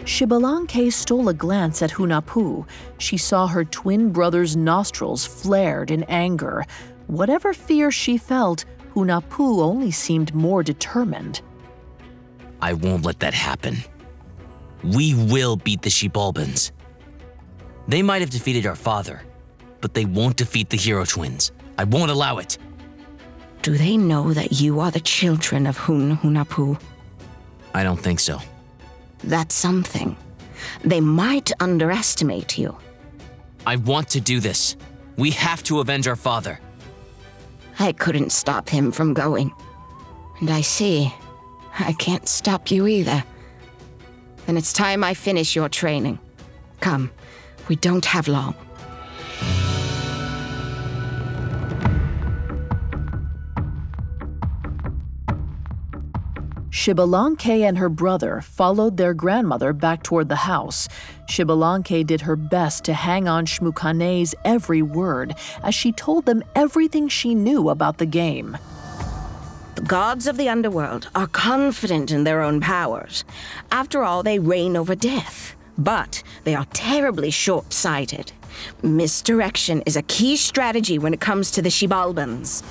Xbalanque 0.00 0.92
stole 0.92 1.28
a 1.28 1.34
glance 1.34 1.80
at 1.80 1.92
Hunahpu. 1.92 2.66
She 2.98 3.16
saw 3.16 3.46
her 3.46 3.64
twin 3.64 4.10
brother's 4.10 4.56
nostrils 4.56 5.24
flared 5.24 5.90
in 5.90 6.02
anger. 6.04 6.66
Whatever 7.06 7.54
fear 7.54 7.90
she 7.90 8.18
felt, 8.18 8.64
Hunahpu 8.94 9.62
only 9.62 9.90
seemed 9.90 10.34
more 10.34 10.62
determined. 10.62 11.40
I 12.62 12.72
won't 12.74 13.04
let 13.04 13.20
that 13.20 13.34
happen. 13.34 13.78
We 14.84 15.14
will 15.14 15.56
beat 15.56 15.82
the 15.82 15.90
Xibalbans. 15.90 16.70
They 17.88 18.02
might 18.02 18.22
have 18.22 18.30
defeated 18.30 18.66
our 18.66 18.76
father, 18.76 19.22
but 19.80 19.94
they 19.94 20.04
won't 20.04 20.36
defeat 20.36 20.70
the 20.70 20.76
Hero 20.76 21.04
Twins. 21.04 21.50
I 21.76 21.84
won't 21.84 22.10
allow 22.10 22.38
it. 22.38 22.56
Do 23.62 23.76
they 23.76 23.96
know 23.96 24.32
that 24.32 24.60
you 24.60 24.80
are 24.80 24.90
the 24.90 25.00
children 25.00 25.66
of 25.66 25.76
Hun 25.76 26.16
Hunahpu? 26.16 26.80
I 27.74 27.82
don't 27.82 28.00
think 28.00 28.20
so. 28.20 28.38
That's 29.24 29.54
something. 29.54 30.16
They 30.84 31.00
might 31.00 31.50
underestimate 31.60 32.58
you. 32.58 32.76
I 33.66 33.76
want 33.76 34.08
to 34.10 34.20
do 34.20 34.40
this. 34.40 34.76
We 35.16 35.30
have 35.32 35.62
to 35.64 35.80
avenge 35.80 36.06
our 36.06 36.16
father. 36.16 36.60
I 37.78 37.92
couldn't 37.92 38.30
stop 38.30 38.68
him 38.68 38.92
from 38.92 39.14
going. 39.14 39.52
And 40.40 40.50
I 40.50 40.60
see 40.60 41.12
I 41.78 41.92
can't 41.92 42.28
stop 42.28 42.70
you 42.70 42.86
either. 42.86 43.24
Then 44.46 44.56
it's 44.56 44.72
time 44.72 45.04
I 45.04 45.14
finish 45.14 45.56
your 45.56 45.68
training. 45.68 46.18
Come, 46.80 47.10
we 47.68 47.76
don't 47.76 48.04
have 48.04 48.28
long. 48.28 48.54
Xbalanque 56.82 57.60
and 57.60 57.78
her 57.78 57.88
brother 57.88 58.40
followed 58.40 58.96
their 58.96 59.14
grandmother 59.14 59.72
back 59.72 60.02
toward 60.02 60.28
the 60.28 60.34
house. 60.34 60.88
Xbalanque 61.28 62.04
did 62.04 62.22
her 62.22 62.34
best 62.34 62.82
to 62.84 62.92
hang 62.92 63.28
on 63.28 63.46
Xmucane's 63.46 64.34
every 64.44 64.82
word 64.82 65.36
as 65.62 65.76
she 65.76 65.92
told 65.92 66.26
them 66.26 66.42
everything 66.56 67.06
she 67.08 67.36
knew 67.36 67.68
about 67.68 67.98
the 67.98 68.06
game. 68.06 68.58
The 69.74 69.82
gods 69.82 70.26
of 70.26 70.36
the 70.36 70.50
underworld 70.50 71.08
are 71.14 71.26
confident 71.26 72.10
in 72.10 72.24
their 72.24 72.42
own 72.42 72.60
powers. 72.60 73.24
After 73.70 74.04
all, 74.04 74.22
they 74.22 74.38
reign 74.38 74.76
over 74.76 74.94
death. 74.94 75.54
But 75.78 76.22
they 76.44 76.54
are 76.54 76.66
terribly 76.74 77.30
short 77.30 77.72
sighted. 77.72 78.32
Misdirection 78.82 79.82
is 79.86 79.96
a 79.96 80.02
key 80.02 80.36
strategy 80.36 80.98
when 80.98 81.14
it 81.14 81.20
comes 81.20 81.50
to 81.52 81.62
the 81.62 81.70
Xibalbans. 81.70 82.62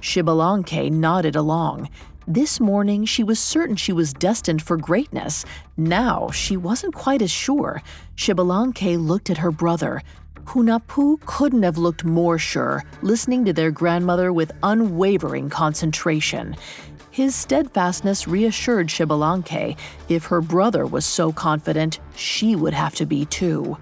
Xbalanque 0.00 0.90
nodded 0.90 1.36
along. 1.36 1.90
This 2.26 2.60
morning, 2.60 3.04
she 3.04 3.22
was 3.22 3.38
certain 3.38 3.76
she 3.76 3.92
was 3.92 4.14
destined 4.14 4.62
for 4.62 4.78
greatness. 4.78 5.44
Now, 5.76 6.30
she 6.30 6.56
wasn't 6.56 6.94
quite 6.94 7.20
as 7.20 7.30
sure. 7.30 7.82
Xbalanque 8.16 8.96
looked 8.98 9.28
at 9.28 9.38
her 9.38 9.50
brother. 9.50 10.02
Hunahpu 10.50 11.20
couldn't 11.26 11.62
have 11.62 11.78
looked 11.78 12.04
more 12.04 12.36
sure, 12.36 12.82
listening 13.02 13.44
to 13.44 13.52
their 13.52 13.70
grandmother 13.70 14.32
with 14.32 14.50
unwavering 14.64 15.48
concentration. 15.48 16.56
His 17.12 17.36
steadfastness 17.36 18.26
reassured 18.26 18.88
Xbalanque. 18.88 19.76
If 20.08 20.24
her 20.24 20.40
brother 20.40 20.84
was 20.84 21.06
so 21.06 21.30
confident, 21.30 22.00
she 22.16 22.56
would 22.56 22.74
have 22.74 22.96
to 22.96 23.06
be 23.06 23.26
too. 23.26 23.78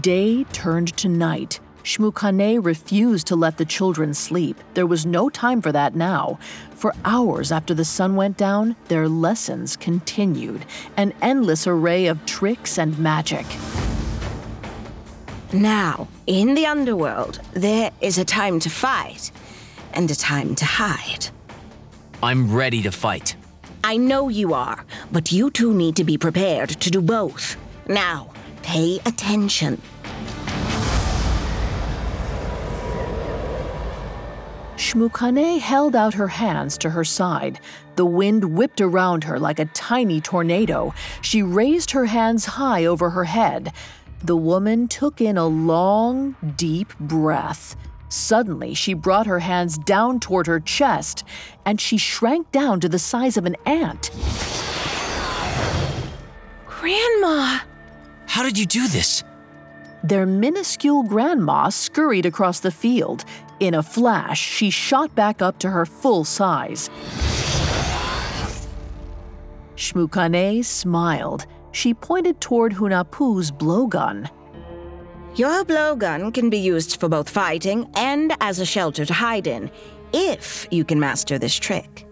Day 0.00 0.42
turned 0.52 0.96
to 0.96 1.08
night. 1.08 1.60
Xmucane 1.84 2.64
refused 2.64 3.28
to 3.28 3.36
let 3.36 3.56
the 3.56 3.64
children 3.64 4.12
sleep. 4.12 4.58
There 4.74 4.88
was 4.88 5.06
no 5.06 5.28
time 5.28 5.62
for 5.62 5.70
that 5.70 5.94
now. 5.94 6.40
For 6.74 6.94
hours 7.04 7.52
after 7.52 7.74
the 7.74 7.84
sun 7.84 8.16
went 8.16 8.36
down, 8.36 8.74
their 8.88 9.08
lessons 9.08 9.76
continued, 9.76 10.66
an 10.96 11.12
endless 11.22 11.64
array 11.64 12.06
of 12.06 12.26
tricks 12.26 12.76
and 12.76 12.98
magic. 12.98 13.46
Now, 15.52 16.08
in 16.26 16.54
the 16.54 16.66
underworld, 16.66 17.40
there 17.52 17.92
is 18.00 18.18
a 18.18 18.24
time 18.24 18.58
to 18.60 18.68
fight 18.68 19.30
and 19.92 20.10
a 20.10 20.14
time 20.16 20.56
to 20.56 20.64
hide. 20.64 21.28
I'm 22.22 22.52
ready 22.52 22.82
to 22.82 22.90
fight. 22.90 23.36
I 23.84 23.96
know 23.96 24.28
you 24.28 24.54
are, 24.54 24.84
but 25.12 25.30
you 25.30 25.50
two 25.50 25.72
need 25.72 25.94
to 25.96 26.04
be 26.04 26.18
prepared 26.18 26.70
to 26.70 26.90
do 26.90 27.00
both. 27.00 27.56
Now, 27.88 28.32
pay 28.62 28.98
attention. 29.06 29.80
Xmucane 34.76 35.60
held 35.60 35.94
out 35.94 36.14
her 36.14 36.28
hands 36.28 36.76
to 36.78 36.90
her 36.90 37.04
side. 37.04 37.60
The 37.94 38.04
wind 38.04 38.56
whipped 38.56 38.80
around 38.80 39.24
her 39.24 39.38
like 39.38 39.58
a 39.58 39.64
tiny 39.66 40.20
tornado. 40.20 40.92
She 41.22 41.42
raised 41.42 41.92
her 41.92 42.06
hands 42.06 42.44
high 42.44 42.84
over 42.84 43.10
her 43.10 43.24
head. 43.24 43.72
The 44.24 44.36
woman 44.36 44.88
took 44.88 45.20
in 45.20 45.36
a 45.36 45.46
long, 45.46 46.36
deep 46.56 46.98
breath. 46.98 47.76
Suddenly, 48.08 48.74
she 48.74 48.94
brought 48.94 49.26
her 49.26 49.40
hands 49.40 49.78
down 49.78 50.20
toward 50.20 50.46
her 50.46 50.60
chest, 50.60 51.24
and 51.64 51.80
she 51.80 51.96
shrank 51.96 52.50
down 52.52 52.80
to 52.80 52.88
the 52.88 52.98
size 52.98 53.36
of 53.36 53.46
an 53.46 53.56
ant. 53.66 54.10
Grandma! 56.66 57.58
How 58.26 58.42
did 58.42 58.58
you 58.58 58.66
do 58.66 58.86
this? 58.88 59.24
Their 60.02 60.24
minuscule 60.24 61.02
grandma 61.02 61.68
scurried 61.68 62.26
across 62.26 62.60
the 62.60 62.70
field. 62.70 63.24
In 63.58 63.74
a 63.74 63.82
flash, 63.82 64.40
she 64.40 64.70
shot 64.70 65.14
back 65.14 65.42
up 65.42 65.58
to 65.58 65.70
her 65.70 65.84
full 65.84 66.24
size. 66.24 66.90
Xmucane 69.76 70.64
smiled. 70.64 71.46
She 71.76 71.92
pointed 71.92 72.40
toward 72.40 72.72
Hunahpu's 72.72 73.52
blowgun. 73.52 74.30
Your 75.34 75.62
blowgun 75.62 76.32
can 76.32 76.48
be 76.48 76.56
used 76.56 76.98
for 76.98 77.06
both 77.06 77.28
fighting 77.28 77.90
and 77.94 78.34
as 78.40 78.58
a 78.58 78.64
shelter 78.64 79.04
to 79.04 79.12
hide 79.12 79.46
in, 79.46 79.70
if 80.10 80.66
you 80.70 80.86
can 80.86 80.98
master 80.98 81.38
this 81.38 81.54
trick. 81.54 82.06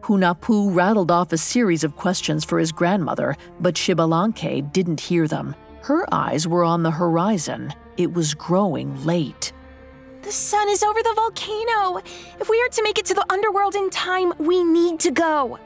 Hunahpu 0.00 0.74
rattled 0.74 1.10
off 1.10 1.30
a 1.30 1.36
series 1.36 1.84
of 1.84 1.94
questions 1.94 2.42
for 2.42 2.58
his 2.58 2.72
grandmother, 2.72 3.36
but 3.60 3.74
Xbalanque 3.74 4.72
didn't 4.72 5.00
hear 5.00 5.28
them. 5.28 5.54
Her 5.82 6.06
eyes 6.10 6.48
were 6.48 6.64
on 6.64 6.82
the 6.82 6.90
horizon. 6.90 7.74
It 7.98 8.14
was 8.14 8.32
growing 8.32 9.04
late. 9.04 9.52
The 10.22 10.32
sun 10.32 10.70
is 10.70 10.82
over 10.82 11.02
the 11.02 11.12
volcano. 11.14 12.00
If 12.40 12.48
we 12.48 12.62
are 12.62 12.68
to 12.70 12.82
make 12.82 12.96
it 12.96 13.04
to 13.06 13.14
the 13.14 13.30
underworld 13.30 13.74
in 13.74 13.90
time, 13.90 14.32
we 14.38 14.64
need 14.64 15.00
to 15.00 15.10
go. 15.10 15.58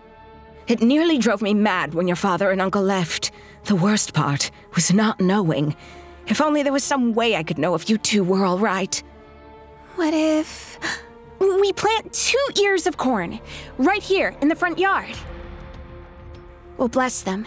It 0.69 0.81
nearly 0.83 1.19
drove 1.19 1.43
me 1.43 1.55
mad 1.55 1.95
when 1.95 2.09
your 2.09 2.17
father 2.17 2.51
and 2.51 2.61
uncle 2.61 2.83
left. 2.83 3.31
The 3.65 3.77
worst 3.77 4.15
part 4.15 4.51
was 4.75 4.93
not 4.93 5.21
knowing. 5.21 5.77
If 6.27 6.41
only 6.41 6.63
there 6.63 6.73
was 6.73 6.83
some 6.83 7.15
way 7.15 7.37
I 7.37 7.45
could 7.45 7.59
know 7.59 7.75
if 7.75 7.89
you 7.89 7.99
two 7.99 8.25
were 8.25 8.45
all 8.45 8.59
right. 8.59 9.01
What 9.95 10.13
if 10.13 10.79
we 11.41 11.73
plant 11.73 12.13
two 12.13 12.47
ears 12.61 12.87
of 12.87 12.97
corn 12.97 13.41
right 13.79 14.03
here 14.03 14.35
in 14.41 14.49
the 14.49 14.57
front 14.57 14.79
yard? 14.79 15.15
We'll 16.79 16.89
bless 16.89 17.23
them. 17.23 17.47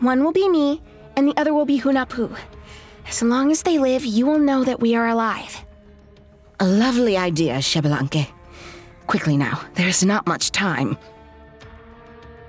One 0.00 0.22
will 0.22 0.32
be 0.32 0.48
me, 0.48 0.82
and 1.16 1.26
the 1.26 1.36
other 1.36 1.52
will 1.52 1.66
be 1.66 1.80
Hunahpu. 1.80 2.36
As 3.08 3.22
long 3.22 3.50
as 3.50 3.62
they 3.62 3.78
live, 3.78 4.04
you 4.04 4.26
will 4.26 4.38
know 4.38 4.64
that 4.64 4.80
we 4.80 4.94
are 4.94 5.08
alive. 5.08 5.64
A 6.60 6.66
lovely 6.66 7.16
idea, 7.16 7.54
Xbalanque. 7.56 8.28
Quickly 9.06 9.36
now, 9.36 9.62
there's 9.74 10.04
not 10.04 10.26
much 10.26 10.52
time. 10.52 10.96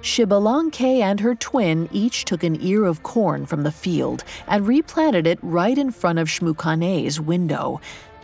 Xbalanque 0.01 0.99
and 0.99 1.19
her 1.19 1.35
twin 1.35 1.87
each 1.91 2.25
took 2.25 2.43
an 2.43 2.57
ear 2.59 2.85
of 2.85 3.03
corn 3.03 3.45
from 3.45 3.61
the 3.61 3.71
field 3.71 4.23
and 4.47 4.67
replanted 4.67 5.27
it 5.27 5.37
right 5.43 5.77
in 5.77 5.91
front 5.91 6.17
of 6.17 6.27
Xmucane's 6.27 7.19
window. 7.19 7.79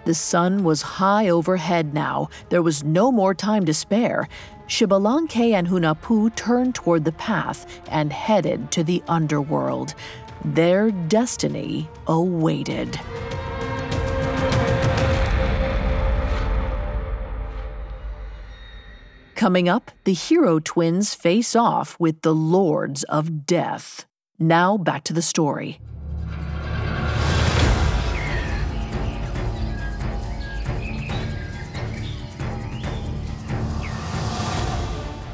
The 0.05 0.15
sun 0.15 0.63
was 0.63 0.81
high 0.81 1.29
overhead 1.29 1.93
now. 1.93 2.29
There 2.49 2.63
was 2.63 2.83
no 2.83 3.11
more 3.11 3.35
time 3.35 3.65
to 3.65 3.73
spare. 3.73 4.27
Xbalanque 4.67 5.53
and 5.53 5.67
Hunahpu 5.67 6.35
turned 6.35 6.73
toward 6.73 7.05
the 7.05 7.11
path 7.11 7.81
and 7.89 8.11
headed 8.11 8.71
to 8.71 8.83
the 8.83 9.03
underworld. 9.07 9.93
Their 10.43 10.91
destiny 10.91 11.89
awaited. 12.07 12.99
Coming 19.37 19.69
up, 19.69 19.91
the 20.03 20.13
hero 20.13 20.59
twins 20.59 21.13
face 21.13 21.55
off 21.55 21.95
with 21.99 22.23
the 22.23 22.33
Lords 22.33 23.03
of 23.03 23.45
Death. 23.45 24.07
Now 24.39 24.79
back 24.79 25.03
to 25.03 25.13
the 25.13 25.21
story. 25.21 25.79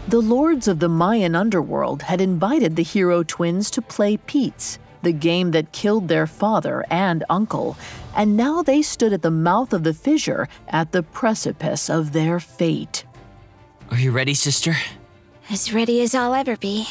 The 0.09 0.19
lords 0.19 0.67
of 0.67 0.79
the 0.79 0.89
Mayan 0.89 1.33
underworld 1.33 2.01
had 2.01 2.19
invited 2.19 2.75
the 2.75 2.83
hero 2.83 3.23
twins 3.23 3.71
to 3.71 3.81
play 3.81 4.17
Pitz, 4.17 4.79
the 5.01 5.13
game 5.13 5.51
that 5.51 5.71
killed 5.71 6.09
their 6.09 6.27
father 6.27 6.83
and 6.89 7.23
uncle, 7.29 7.77
and 8.13 8.35
now 8.35 8.61
they 8.61 8.81
stood 8.81 9.13
at 9.13 9.21
the 9.21 9.31
mouth 9.31 9.71
of 9.71 9.83
the 9.83 9.93
fissure 9.93 10.49
at 10.67 10.91
the 10.91 11.03
precipice 11.03 11.89
of 11.89 12.11
their 12.11 12.41
fate. 12.41 13.05
Are 13.91 13.99
you 13.99 14.11
ready, 14.11 14.33
sister? 14.33 14.75
As 15.49 15.73
ready 15.73 16.01
as 16.01 16.15
I'll 16.15 16.33
ever 16.33 16.57
be. 16.57 16.87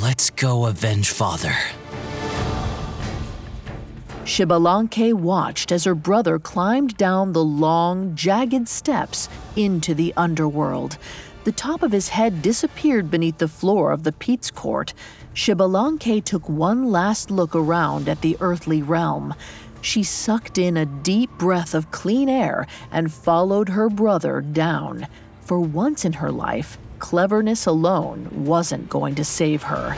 Let's 0.00 0.30
go 0.30 0.66
avenge 0.66 1.10
father. 1.10 1.54
Xbalanque 4.24 5.14
watched 5.14 5.72
as 5.72 5.84
her 5.84 5.94
brother 5.94 6.38
climbed 6.38 6.96
down 6.96 7.32
the 7.32 7.44
long, 7.44 8.14
jagged 8.14 8.68
steps 8.68 9.28
into 9.56 9.94
the 9.94 10.12
underworld. 10.16 10.98
The 11.44 11.52
top 11.52 11.82
of 11.82 11.92
his 11.92 12.10
head 12.10 12.42
disappeared 12.42 13.10
beneath 13.10 13.38
the 13.38 13.48
floor 13.48 13.90
of 13.90 14.02
the 14.02 14.12
Pitz 14.12 14.50
court. 14.50 14.92
Xbalanque 15.34 16.22
took 16.24 16.46
one 16.48 16.90
last 16.90 17.30
look 17.30 17.56
around 17.56 18.08
at 18.08 18.20
the 18.20 18.36
earthly 18.40 18.82
realm. 18.82 19.34
She 19.80 20.02
sucked 20.02 20.58
in 20.58 20.76
a 20.76 20.84
deep 20.84 21.30
breath 21.38 21.74
of 21.74 21.90
clean 21.90 22.28
air 22.28 22.66
and 22.90 23.12
followed 23.12 23.70
her 23.70 23.88
brother 23.88 24.42
down. 24.42 25.06
For 25.48 25.58
once 25.58 26.04
in 26.04 26.12
her 26.12 26.30
life, 26.30 26.76
cleverness 26.98 27.64
alone 27.64 28.44
wasn't 28.44 28.90
going 28.90 29.14
to 29.14 29.24
save 29.24 29.62
her. 29.62 29.96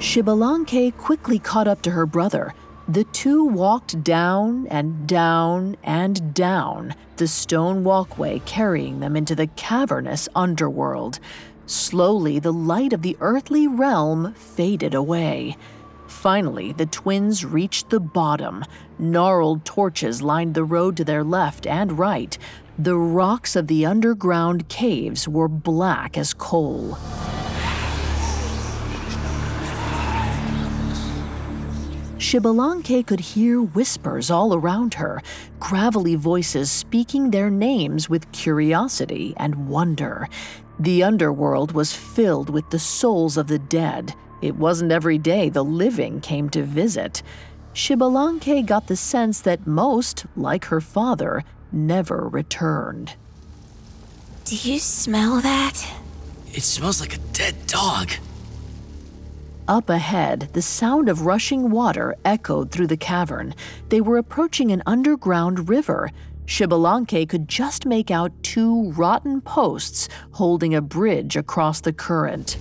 Xbalanque 0.00 0.96
quickly 0.98 1.38
caught 1.38 1.68
up 1.68 1.82
to 1.82 1.92
her 1.92 2.04
brother. 2.04 2.52
The 2.88 3.04
two 3.04 3.44
walked 3.44 4.02
down 4.02 4.66
and 4.66 5.06
down 5.06 5.76
and 5.84 6.34
down 6.34 6.96
the 7.18 7.28
stone 7.28 7.84
walkway 7.84 8.40
carrying 8.40 8.98
them 8.98 9.16
into 9.16 9.36
the 9.36 9.46
cavernous 9.46 10.28
underworld. 10.34 11.20
Slowly, 11.66 12.40
the 12.40 12.52
light 12.52 12.92
of 12.92 13.02
the 13.02 13.16
earthly 13.20 13.68
realm 13.68 14.34
faded 14.34 14.94
away. 14.94 15.56
Finally, 16.22 16.70
the 16.70 16.86
twins 16.86 17.44
reached 17.44 17.90
the 17.90 17.98
bottom. 17.98 18.64
Gnarled 18.96 19.64
torches 19.64 20.22
lined 20.22 20.54
the 20.54 20.62
road 20.62 20.96
to 20.96 21.04
their 21.04 21.24
left 21.24 21.66
and 21.66 21.98
right. 21.98 22.38
The 22.78 22.96
rocks 22.96 23.56
of 23.56 23.66
the 23.66 23.84
underground 23.84 24.68
caves 24.68 25.26
were 25.26 25.48
black 25.48 26.16
as 26.16 26.32
coal. 26.32 26.96
Xbalanque 32.18 33.04
could 33.04 33.18
hear 33.34 33.60
whispers 33.60 34.30
all 34.30 34.54
around 34.54 34.94
her, 34.94 35.20
gravelly 35.58 36.14
voices 36.14 36.70
speaking 36.70 37.32
their 37.32 37.50
names 37.50 38.08
with 38.08 38.30
curiosity 38.30 39.34
and 39.38 39.68
wonder. 39.68 40.28
The 40.78 41.02
underworld 41.02 41.72
was 41.72 41.92
filled 41.92 42.48
with 42.48 42.70
the 42.70 42.78
souls 42.78 43.36
of 43.36 43.48
the 43.48 43.58
dead. 43.58 44.14
It 44.42 44.56
wasn't 44.56 44.90
every 44.90 45.18
day 45.18 45.48
the 45.48 45.64
living 45.64 46.20
came 46.20 46.50
to 46.50 46.64
visit. 46.64 47.22
Xbalanque 47.74 48.66
got 48.66 48.88
the 48.88 48.96
sense 48.96 49.40
that 49.40 49.66
most, 49.66 50.26
like 50.36 50.66
her 50.66 50.80
father, 50.80 51.44
never 51.70 52.28
returned. 52.28 53.14
Do 54.44 54.56
you 54.56 54.80
smell 54.80 55.40
that? 55.40 55.88
It 56.52 56.62
smells 56.64 57.00
like 57.00 57.14
a 57.14 57.20
dead 57.32 57.54
dog. 57.66 58.10
Up 59.68 59.88
ahead, 59.88 60.50
the 60.52 60.60
sound 60.60 61.08
of 61.08 61.24
rushing 61.24 61.70
water 61.70 62.16
echoed 62.24 62.72
through 62.72 62.88
the 62.88 62.96
cavern. 62.96 63.54
They 63.90 64.00
were 64.00 64.18
approaching 64.18 64.72
an 64.72 64.82
underground 64.84 65.68
river. 65.68 66.10
Xbalanque 66.46 67.28
could 67.28 67.48
just 67.48 67.86
make 67.86 68.10
out 68.10 68.32
two 68.42 68.90
rotten 68.92 69.40
posts 69.40 70.08
holding 70.32 70.74
a 70.74 70.82
bridge 70.82 71.36
across 71.36 71.80
the 71.80 71.92
current. 71.92 72.58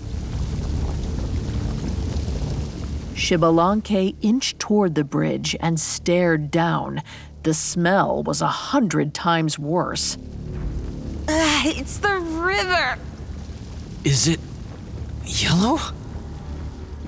Xbalanque 3.13 4.15
inched 4.21 4.59
toward 4.59 4.95
the 4.95 5.03
bridge 5.03 5.55
and 5.59 5.79
stared 5.79 6.51
down. 6.51 7.01
The 7.43 7.53
smell 7.53 8.23
was 8.23 8.41
a 8.41 8.47
hundred 8.47 9.13
times 9.13 9.57
worse. 9.57 10.17
Uh, 11.27 11.61
it's 11.65 11.97
the 11.97 12.17
river. 12.17 12.97
Is 14.03 14.27
it 14.27 14.39
yellow? 15.25 15.79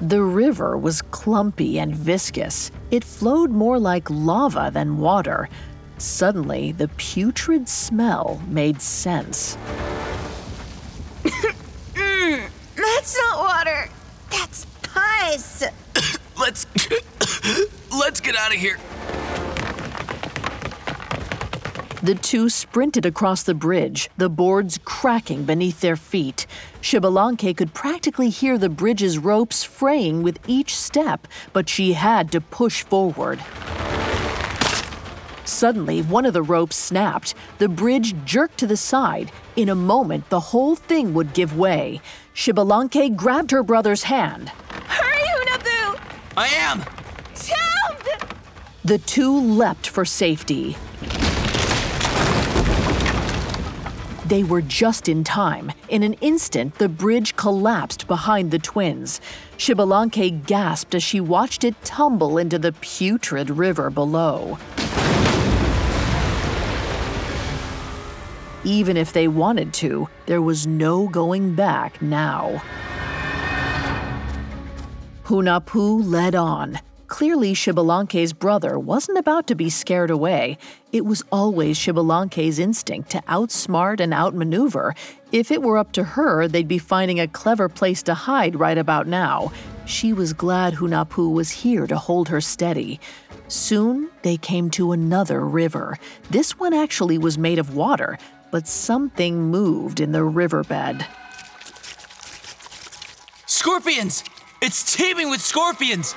The 0.01 0.21
river 0.21 0.77
was 0.77 1.01
clumpy 1.01 1.79
and 1.79 1.95
viscous. 1.95 2.71
It 2.91 3.03
flowed 3.03 3.51
more 3.51 3.79
like 3.79 4.09
lava 4.09 4.69
than 4.73 4.97
water. 4.97 5.49
Suddenly, 5.97 6.73
the 6.73 6.89
putrid 6.97 7.69
smell 7.69 8.41
made 8.47 8.81
sense. 8.81 9.55
mm, 11.23 12.49
that's 12.75 13.17
not 13.17 13.39
water. 13.39 13.89
That's 14.29 14.65
pus. 14.81 15.63
Let's 16.43 16.67
let's 17.97 18.19
get 18.19 18.35
out 18.35 18.53
of 18.53 18.59
here. 18.59 18.77
The 22.01 22.15
two 22.15 22.49
sprinted 22.49 23.05
across 23.05 23.43
the 23.43 23.53
bridge, 23.53 24.09
the 24.17 24.27
boards 24.27 24.77
cracking 24.83 25.45
beneath 25.45 25.79
their 25.79 25.95
feet. 25.95 26.45
Xbalanque 26.81 27.55
could 27.55 27.73
practically 27.73 28.29
hear 28.29 28.57
the 28.57 28.67
bridge's 28.67 29.17
ropes 29.17 29.63
fraying 29.63 30.21
with 30.21 30.37
each 30.45 30.75
step, 30.75 31.29
but 31.53 31.69
she 31.69 31.93
had 31.93 32.29
to 32.33 32.41
push 32.41 32.83
forward. 32.83 33.39
Suddenly, 35.45 36.01
one 36.01 36.25
of 36.25 36.33
the 36.33 36.43
ropes 36.43 36.75
snapped. 36.75 37.35
The 37.57 37.69
bridge 37.69 38.15
jerked 38.25 38.57
to 38.57 38.67
the 38.67 38.75
side. 38.75 39.31
In 39.55 39.69
a 39.69 39.75
moment, 39.75 40.27
the 40.27 40.41
whole 40.51 40.75
thing 40.75 41.13
would 41.13 41.33
give 41.33 41.57
way. 41.57 42.01
Xbalanque 42.35 43.15
grabbed 43.15 43.51
her 43.51 43.63
brother's 43.63 44.03
hand. 44.03 44.51
Hurry, 46.35 46.35
Hunahpu! 46.35 46.37
I 46.37 46.47
am! 46.47 46.83
Jump! 47.35 48.29
The 48.83 48.97
two 48.99 49.39
leapt 49.39 49.87
for 49.87 50.05
safety. 50.05 50.75
They 54.25 54.43
were 54.43 54.61
just 54.61 55.09
in 55.09 55.23
time. 55.23 55.71
In 55.89 56.01
an 56.01 56.13
instant, 56.13 56.75
the 56.75 56.89
bridge 56.89 57.35
collapsed 57.35 58.07
behind 58.07 58.51
the 58.51 58.59
twins. 58.59 59.21
Xbalanque 59.57 60.45
gasped 60.45 60.95
as 60.95 61.03
she 61.03 61.19
watched 61.19 61.63
it 61.63 61.75
tumble 61.83 62.37
into 62.37 62.57
the 62.57 62.71
putrid 62.71 63.49
river 63.49 63.89
below. 63.89 64.57
Even 68.63 68.95
if 68.95 69.11
they 69.11 69.27
wanted 69.27 69.73
to, 69.73 70.07
there 70.25 70.41
was 70.41 70.65
no 70.65 71.09
going 71.09 71.53
back 71.53 72.01
now. 72.01 72.63
Hunahpu 75.25 76.05
led 76.05 76.35
on. 76.35 76.79
Clearly, 77.07 77.53
Xbalanque's 77.53 78.33
brother 78.33 78.77
wasn't 78.77 79.17
about 79.17 79.47
to 79.47 79.55
be 79.55 79.69
scared 79.69 80.09
away. 80.09 80.57
It 80.91 81.05
was 81.05 81.23
always 81.31 81.77
Xbalanque's 81.77 82.59
instinct 82.59 83.11
to 83.11 83.21
outsmart 83.21 84.01
and 84.01 84.13
outmaneuver. 84.13 84.95
If 85.31 85.49
it 85.49 85.61
were 85.61 85.77
up 85.77 85.93
to 85.93 86.03
her, 86.03 86.47
they'd 86.47 86.67
be 86.67 86.77
finding 86.77 87.19
a 87.19 87.27
clever 87.27 87.69
place 87.69 88.03
to 88.03 88.13
hide 88.13 88.59
right 88.59 88.77
about 88.77 89.07
now. 89.07 89.53
She 89.85 90.11
was 90.11 90.33
glad 90.33 90.73
Hunahpu 90.73 91.31
was 91.31 91.51
here 91.51 91.87
to 91.87 91.97
hold 91.97 92.27
her 92.27 92.41
steady. 92.41 92.99
Soon, 93.47 94.09
they 94.23 94.35
came 94.35 94.69
to 94.71 94.91
another 94.91 95.45
river. 95.45 95.99
This 96.29 96.59
one 96.59 96.73
actually 96.73 97.17
was 97.17 97.37
made 97.37 97.59
of 97.59 97.75
water, 97.75 98.17
but 98.51 98.67
something 98.67 99.39
moved 99.43 100.01
in 100.01 100.11
the 100.11 100.23
riverbed. 100.23 101.05
Scorpions! 103.45 104.23
It's 104.65 104.95
teeming 104.95 105.29
with 105.29 105.41
scorpions! 105.41 106.15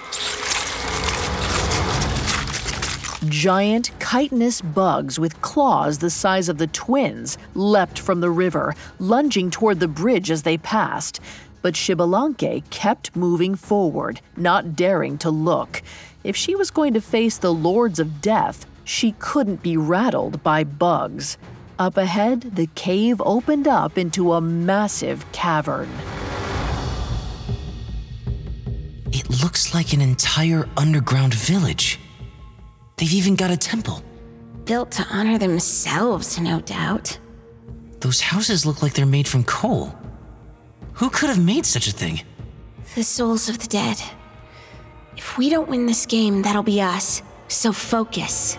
Giant 3.28 3.90
chitinous 3.98 4.60
bugs 4.60 5.18
with 5.18 5.42
claws 5.42 5.98
the 5.98 6.10
size 6.10 6.48
of 6.48 6.58
the 6.58 6.68
twins 6.68 7.38
leapt 7.54 7.98
from 7.98 8.20
the 8.20 8.30
river, 8.30 8.76
lunging 9.00 9.50
toward 9.50 9.80
the 9.80 9.88
bridge 9.88 10.30
as 10.30 10.44
they 10.44 10.58
passed. 10.58 11.18
But 11.60 11.74
Xbalanque 11.74 12.62
kept 12.70 13.16
moving 13.16 13.56
forward, 13.56 14.20
not 14.36 14.76
daring 14.76 15.18
to 15.18 15.30
look. 15.30 15.82
If 16.22 16.36
she 16.36 16.54
was 16.54 16.70
going 16.70 16.94
to 16.94 17.00
face 17.00 17.38
the 17.38 17.52
Lords 17.52 17.98
of 17.98 18.20
Death, 18.20 18.64
she 18.84 19.16
couldn't 19.18 19.60
be 19.64 19.76
rattled 19.76 20.44
by 20.44 20.62
bugs. 20.62 21.36
Up 21.80 21.96
ahead, 21.96 22.42
the 22.54 22.68
cave 22.76 23.20
opened 23.26 23.66
up 23.66 23.98
into 23.98 24.34
a 24.34 24.40
massive 24.40 25.26
cavern. 25.32 25.90
It 29.12 29.42
looks 29.42 29.74
like 29.74 29.92
an 29.92 30.00
entire 30.00 30.68
underground 30.76 31.34
village. 31.34 31.98
They've 32.96 33.12
even 33.12 33.36
got 33.36 33.50
a 33.50 33.56
temple. 33.56 34.02
Built 34.64 34.90
to 34.92 35.06
honor 35.10 35.38
themselves, 35.38 36.40
no 36.40 36.60
doubt. 36.60 37.18
Those 38.00 38.20
houses 38.20 38.66
look 38.66 38.82
like 38.82 38.94
they're 38.94 39.06
made 39.06 39.28
from 39.28 39.44
coal. 39.44 39.94
Who 40.94 41.10
could 41.10 41.28
have 41.28 41.42
made 41.42 41.66
such 41.66 41.86
a 41.86 41.92
thing? 41.92 42.22
The 42.94 43.04
souls 43.04 43.48
of 43.48 43.58
the 43.58 43.66
dead. 43.66 44.02
If 45.16 45.38
we 45.38 45.50
don't 45.50 45.68
win 45.68 45.86
this 45.86 46.06
game, 46.06 46.42
that'll 46.42 46.62
be 46.62 46.80
us. 46.80 47.22
So 47.48 47.72
focus. 47.72 48.58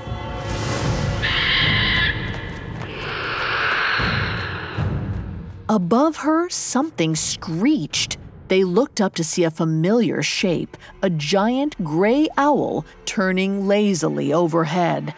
Above 5.69 6.17
her, 6.17 6.49
something 6.49 7.15
screeched. 7.15 8.17
They 8.47 8.63
looked 8.63 9.01
up 9.01 9.13
to 9.15 9.23
see 9.23 9.43
a 9.43 9.51
familiar 9.51 10.23
shape, 10.23 10.77
a 11.01 11.09
giant 11.09 11.83
gray 11.83 12.29
owl 12.37 12.85
turning 13.05 13.67
lazily 13.67 14.31
overhead. 14.31 15.13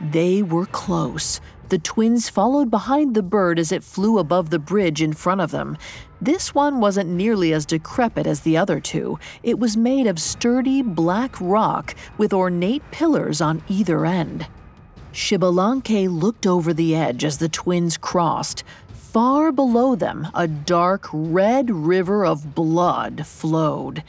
They 0.00 0.42
were 0.42 0.66
close. 0.66 1.40
The 1.68 1.78
twins 1.78 2.28
followed 2.28 2.70
behind 2.70 3.14
the 3.14 3.22
bird 3.22 3.58
as 3.58 3.72
it 3.72 3.82
flew 3.82 4.18
above 4.18 4.50
the 4.50 4.58
bridge 4.58 5.02
in 5.02 5.14
front 5.14 5.40
of 5.40 5.50
them. 5.50 5.76
This 6.20 6.54
one 6.54 6.80
wasn't 6.80 7.10
nearly 7.10 7.52
as 7.52 7.66
decrepit 7.66 8.26
as 8.26 8.40
the 8.40 8.56
other 8.56 8.78
two. 8.78 9.18
It 9.42 9.58
was 9.58 9.76
made 9.76 10.06
of 10.06 10.20
sturdy 10.20 10.82
black 10.82 11.34
rock 11.40 11.96
with 12.18 12.32
ornate 12.32 12.88
pillars 12.92 13.40
on 13.40 13.62
either 13.68 14.06
end. 14.06 14.46
Xbalanque 15.12 16.08
looked 16.08 16.46
over 16.46 16.74
the 16.74 16.94
edge 16.94 17.24
as 17.24 17.38
the 17.38 17.48
twins 17.48 17.96
crossed. 17.96 18.62
Far 19.16 19.50
below 19.50 19.94
them, 19.94 20.28
a 20.34 20.46
dark 20.46 21.08
red 21.10 21.70
river 21.70 22.26
of 22.26 22.54
blood 22.54 23.26
flowed. 23.26 24.04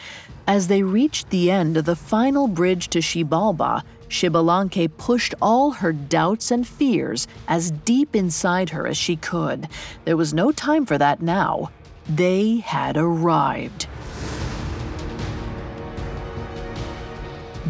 As 0.45 0.67
they 0.67 0.83
reached 0.83 1.29
the 1.29 1.49
end 1.49 1.77
of 1.77 1.85
the 1.85 1.95
final 1.95 2.49
bridge 2.49 2.89
to 2.89 2.99
Xibalba, 2.99 3.83
Xbalanque 4.09 4.97
pushed 4.97 5.33
all 5.41 5.71
her 5.71 5.93
doubts 5.93 6.51
and 6.51 6.67
fears 6.67 7.25
as 7.47 7.71
deep 7.71 8.17
inside 8.17 8.71
her 8.71 8.85
as 8.85 8.97
she 8.97 9.15
could. 9.15 9.69
There 10.03 10.17
was 10.17 10.33
no 10.33 10.51
time 10.51 10.85
for 10.85 10.97
that 10.97 11.21
now. 11.21 11.71
They 12.09 12.57
had 12.57 12.97
arrived. 12.97 13.87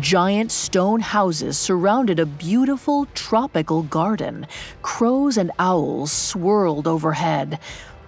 Giant 0.02 0.52
stone 0.52 1.00
houses 1.00 1.58
surrounded 1.58 2.20
a 2.20 2.26
beautiful 2.26 3.08
tropical 3.16 3.82
garden. 3.82 4.46
Crows 4.84 5.38
and 5.38 5.52
owls 5.58 6.12
swirled 6.12 6.88
overhead. 6.88 7.58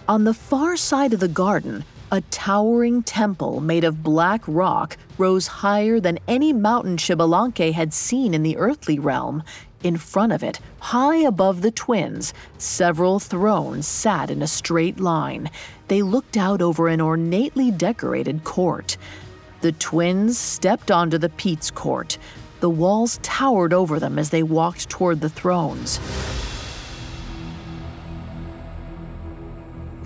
On 0.06 0.22
the 0.22 0.34
far 0.34 0.76
side 0.76 1.12
of 1.12 1.18
the 1.18 1.26
garden, 1.26 1.84
a 2.12 2.20
towering 2.22 3.02
temple 3.02 3.60
made 3.60 3.82
of 3.82 4.04
black 4.04 4.42
rock 4.46 4.98
rose 5.18 5.48
higher 5.48 5.98
than 5.98 6.20
any 6.28 6.52
mountain 6.52 6.96
Xbalanque 6.96 7.72
had 7.72 7.92
seen 7.92 8.34
in 8.34 8.44
the 8.44 8.56
earthly 8.56 9.00
realm. 9.00 9.42
In 9.82 9.96
front 9.96 10.32
of 10.32 10.44
it, 10.44 10.60
high 10.78 11.16
above 11.16 11.60
the 11.60 11.72
twins, 11.72 12.32
several 12.56 13.18
thrones 13.18 13.88
sat 13.88 14.30
in 14.30 14.42
a 14.42 14.46
straight 14.46 15.00
line. 15.00 15.50
They 15.88 16.02
looked 16.02 16.36
out 16.36 16.62
over 16.62 16.86
an 16.86 17.00
ornately 17.00 17.72
decorated 17.72 18.44
court. 18.44 18.96
The 19.60 19.72
twins 19.72 20.38
stepped 20.38 20.90
onto 20.90 21.18
the 21.18 21.28
Pitz 21.28 21.70
court. 21.70 22.18
The 22.60 22.70
walls 22.70 23.18
towered 23.22 23.72
over 23.72 23.98
them 23.98 24.18
as 24.18 24.30
they 24.30 24.42
walked 24.42 24.88
toward 24.88 25.20
the 25.20 25.28
thrones. 25.28 25.98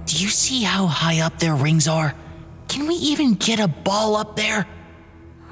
Do 0.07 0.22
you 0.22 0.28
see 0.28 0.62
how 0.62 0.86
high 0.86 1.20
up 1.20 1.38
their 1.38 1.55
rings 1.55 1.88
are? 1.88 2.14
Can 2.68 2.86
we 2.86 2.94
even 2.94 3.34
get 3.34 3.61
a 3.61 3.68
ball 3.68 4.16
up 4.16 4.36
there? 4.36 4.66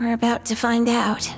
We're 0.01 0.15
about 0.15 0.45
to 0.47 0.57
find 0.57 0.89
out. 0.89 1.33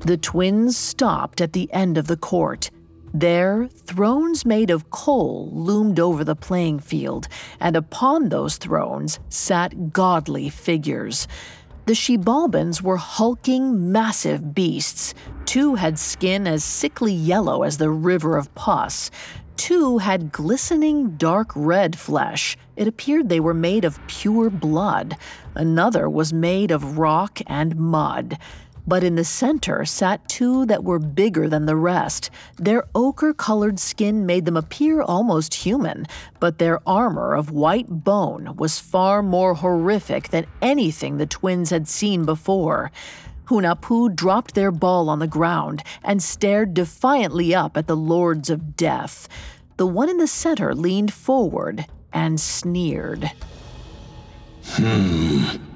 The 0.00 0.16
twins 0.16 0.76
stopped 0.76 1.40
at 1.40 1.52
the 1.52 1.72
end 1.72 1.96
of 1.96 2.06
the 2.06 2.16
court. 2.16 2.70
There, 3.14 3.68
thrones 3.68 4.46
made 4.46 4.70
of 4.70 4.90
coal 4.90 5.50
loomed 5.52 6.00
over 6.00 6.24
the 6.24 6.34
playing 6.34 6.78
field, 6.80 7.28
and 7.60 7.76
upon 7.76 8.30
those 8.30 8.56
thrones 8.56 9.20
sat 9.28 9.92
godly 9.92 10.48
figures. 10.48 11.28
The 11.84 11.92
Xibalbans 11.92 12.80
were 12.80 12.96
hulking, 12.96 13.92
massive 13.92 14.54
beasts. 14.54 15.12
Two 15.44 15.74
had 15.74 15.98
skin 15.98 16.46
as 16.46 16.64
sickly 16.64 17.12
yellow 17.12 17.64
as 17.64 17.76
the 17.76 17.90
river 17.90 18.38
of 18.38 18.54
pus. 18.54 19.10
Two 19.56 19.98
had 19.98 20.32
glistening 20.32 21.16
dark 21.16 21.52
red 21.54 21.98
flesh. 21.98 22.56
It 22.76 22.88
appeared 22.88 23.28
they 23.28 23.40
were 23.40 23.52
made 23.52 23.84
of 23.84 24.04
pure 24.06 24.48
blood. 24.48 25.16
Another 25.54 26.08
was 26.08 26.32
made 26.32 26.70
of 26.70 26.98
rock 26.98 27.40
and 27.46 27.76
mud. 27.76 28.38
But 28.86 29.04
in 29.04 29.14
the 29.14 29.24
center 29.24 29.84
sat 29.84 30.28
two 30.28 30.66
that 30.66 30.82
were 30.82 30.98
bigger 30.98 31.48
than 31.48 31.66
the 31.66 31.76
rest. 31.76 32.30
Their 32.56 32.84
ochre 32.94 33.32
colored 33.32 33.78
skin 33.78 34.26
made 34.26 34.44
them 34.44 34.56
appear 34.56 35.02
almost 35.02 35.54
human, 35.54 36.06
but 36.40 36.58
their 36.58 36.80
armor 36.86 37.34
of 37.34 37.50
white 37.50 37.88
bone 37.88 38.56
was 38.56 38.80
far 38.80 39.22
more 39.22 39.54
horrific 39.54 40.28
than 40.28 40.46
anything 40.60 41.16
the 41.16 41.26
twins 41.26 41.70
had 41.70 41.86
seen 41.86 42.24
before. 42.24 42.90
Hunahpu 43.46 44.14
dropped 44.14 44.54
their 44.54 44.70
ball 44.72 45.08
on 45.08 45.18
the 45.18 45.26
ground 45.26 45.82
and 46.02 46.22
stared 46.22 46.74
defiantly 46.74 47.54
up 47.54 47.76
at 47.76 47.86
the 47.86 47.96
Lords 47.96 48.50
of 48.50 48.76
Death. 48.76 49.28
The 49.76 49.86
one 49.86 50.08
in 50.08 50.18
the 50.18 50.26
center 50.26 50.74
leaned 50.74 51.12
forward 51.12 51.86
and 52.12 52.40
sneered. 52.40 53.30
Hmm. 54.64 55.71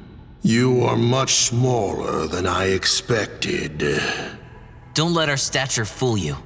You 0.47 0.84
are 0.84 0.97
much 0.97 1.34
smaller 1.34 2.28
than 2.28 2.47
I 2.47 2.66
expected. 2.66 3.82
Don't 4.94 5.12
let 5.12 5.28
our 5.28 5.36
stature 5.36 5.84
fool 5.84 6.16
you. 6.16 6.36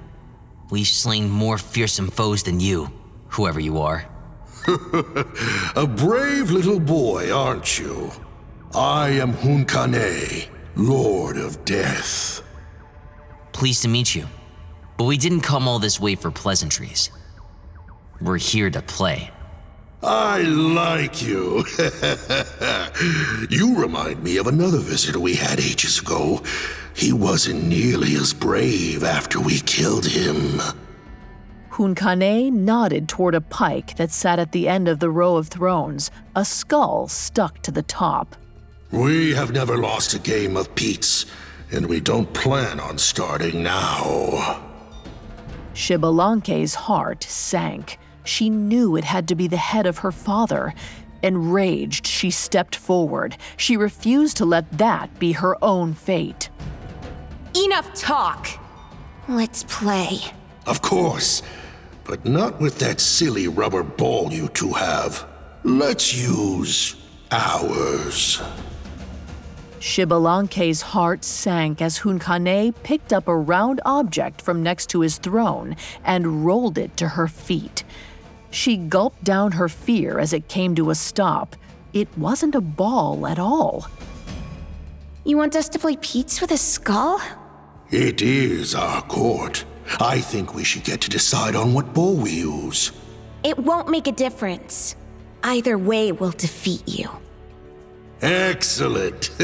We've 0.70 0.86
slain 0.86 1.28
more 1.28 1.58
fearsome 1.58 2.10
foes 2.10 2.42
than 2.44 2.60
you, 2.60 2.90
whoever 3.28 3.60
you 3.60 3.76
are. 3.80 4.08
A 5.76 5.86
brave 5.86 6.50
little 6.50 6.80
boy, 6.80 7.30
aren't 7.30 7.78
you? 7.78 8.10
I 8.74 9.10
am 9.20 9.34
Hunkane, 9.34 10.48
Lord 10.76 11.36
of 11.36 11.62
Death. 11.66 12.40
Pleased 13.52 13.82
to 13.82 13.88
meet 13.88 14.14
you. 14.14 14.30
But 14.96 15.04
we 15.04 15.18
didn't 15.18 15.42
come 15.42 15.68
all 15.68 15.78
this 15.78 16.00
way 16.00 16.14
for 16.14 16.30
pleasantries. 16.30 17.10
We're 18.18 18.38
here 18.38 18.70
to 18.70 18.80
play. 18.80 19.30
I 20.02 20.40
like 20.42 21.20
you. 21.20 21.64
you 23.50 23.76
remind 23.76 24.22
me 24.22 24.38
of 24.38 24.46
another 24.46 24.78
visitor 24.78 25.20
we 25.20 25.34
had 25.34 25.60
ages 25.60 25.98
ago. 25.98 26.42
He 26.94 27.12
wasn't 27.12 27.64
nearly 27.64 28.14
as 28.14 28.32
brave 28.32 29.04
after 29.04 29.38
we 29.38 29.60
killed 29.60 30.06
him. 30.06 30.60
Hunkane 31.70 32.52
nodded 32.52 33.08
toward 33.08 33.34
a 33.34 33.40
pike 33.40 33.96
that 33.96 34.10
sat 34.10 34.38
at 34.38 34.52
the 34.52 34.68
end 34.68 34.88
of 34.88 35.00
the 35.00 35.10
row 35.10 35.36
of 35.36 35.48
thrones, 35.48 36.10
a 36.34 36.44
skull 36.44 37.06
stuck 37.06 37.60
to 37.62 37.70
the 37.70 37.82
top. 37.82 38.36
We 38.90 39.34
have 39.34 39.52
never 39.52 39.76
lost 39.76 40.14
a 40.14 40.18
game 40.18 40.56
of 40.56 40.74
Pitz, 40.74 41.26
and 41.70 41.86
we 41.86 42.00
don't 42.00 42.32
plan 42.32 42.80
on 42.80 42.98
starting 42.98 43.62
now. 43.62 44.62
Xbalanque's 45.74 46.74
heart 46.74 47.22
sank. 47.22 47.98
She 48.24 48.50
knew 48.50 48.96
it 48.96 49.04
had 49.04 49.28
to 49.28 49.34
be 49.34 49.48
the 49.48 49.56
head 49.56 49.86
of 49.86 49.98
her 49.98 50.12
father. 50.12 50.74
Enraged, 51.22 52.06
she 52.06 52.30
stepped 52.30 52.76
forward. 52.76 53.36
She 53.56 53.76
refused 53.76 54.36
to 54.38 54.44
let 54.44 54.78
that 54.78 55.18
be 55.18 55.32
her 55.32 55.62
own 55.62 55.94
fate. 55.94 56.48
Enough 57.54 57.92
talk. 57.94 58.48
Let's 59.28 59.64
play. 59.64 60.18
Of 60.66 60.82
course, 60.82 61.42
but 62.04 62.24
not 62.24 62.60
with 62.60 62.78
that 62.78 63.00
silly 63.00 63.48
rubber 63.48 63.82
ball 63.82 64.32
you 64.32 64.48
two 64.48 64.72
have. 64.72 65.26
Let's 65.62 66.16
use 66.16 66.96
ours. 67.30 68.40
Xbalanque's 69.80 70.82
heart 70.82 71.24
sank 71.24 71.80
as 71.80 72.00
Hunkane 72.00 72.74
picked 72.82 73.12
up 73.12 73.26
a 73.28 73.36
round 73.36 73.80
object 73.86 74.42
from 74.42 74.62
next 74.62 74.90
to 74.90 75.00
his 75.00 75.16
throne 75.16 75.74
and 76.04 76.44
rolled 76.44 76.76
it 76.76 76.96
to 76.98 77.08
her 77.08 77.26
feet. 77.26 77.82
She 78.50 78.76
gulped 78.76 79.24
down 79.24 79.52
her 79.52 79.68
fear 79.68 80.18
as 80.18 80.32
it 80.32 80.48
came 80.48 80.74
to 80.74 80.90
a 80.90 80.94
stop. 80.94 81.56
It 81.92 82.08
wasn't 82.18 82.54
a 82.54 82.60
ball 82.60 83.26
at 83.26 83.38
all. 83.38 83.86
You 85.24 85.36
want 85.36 85.56
us 85.56 85.68
to 85.70 85.78
play 85.78 85.96
Pitz 85.96 86.40
with 86.40 86.50
a 86.50 86.56
skull? 86.56 87.20
It 87.90 88.22
is 88.22 88.74
our 88.74 89.02
court. 89.02 89.64
I 89.98 90.20
think 90.20 90.54
we 90.54 90.64
should 90.64 90.84
get 90.84 91.00
to 91.02 91.10
decide 91.10 91.56
on 91.56 91.74
what 91.74 91.92
ball 91.92 92.14
we 92.14 92.30
use. 92.30 92.92
It 93.42 93.58
won't 93.58 93.88
make 93.88 94.06
a 94.06 94.12
difference. 94.12 94.94
Either 95.42 95.78
way 95.78 96.12
will 96.12 96.30
defeat 96.30 96.86
you. 96.86 97.08
Excellent. 98.22 99.30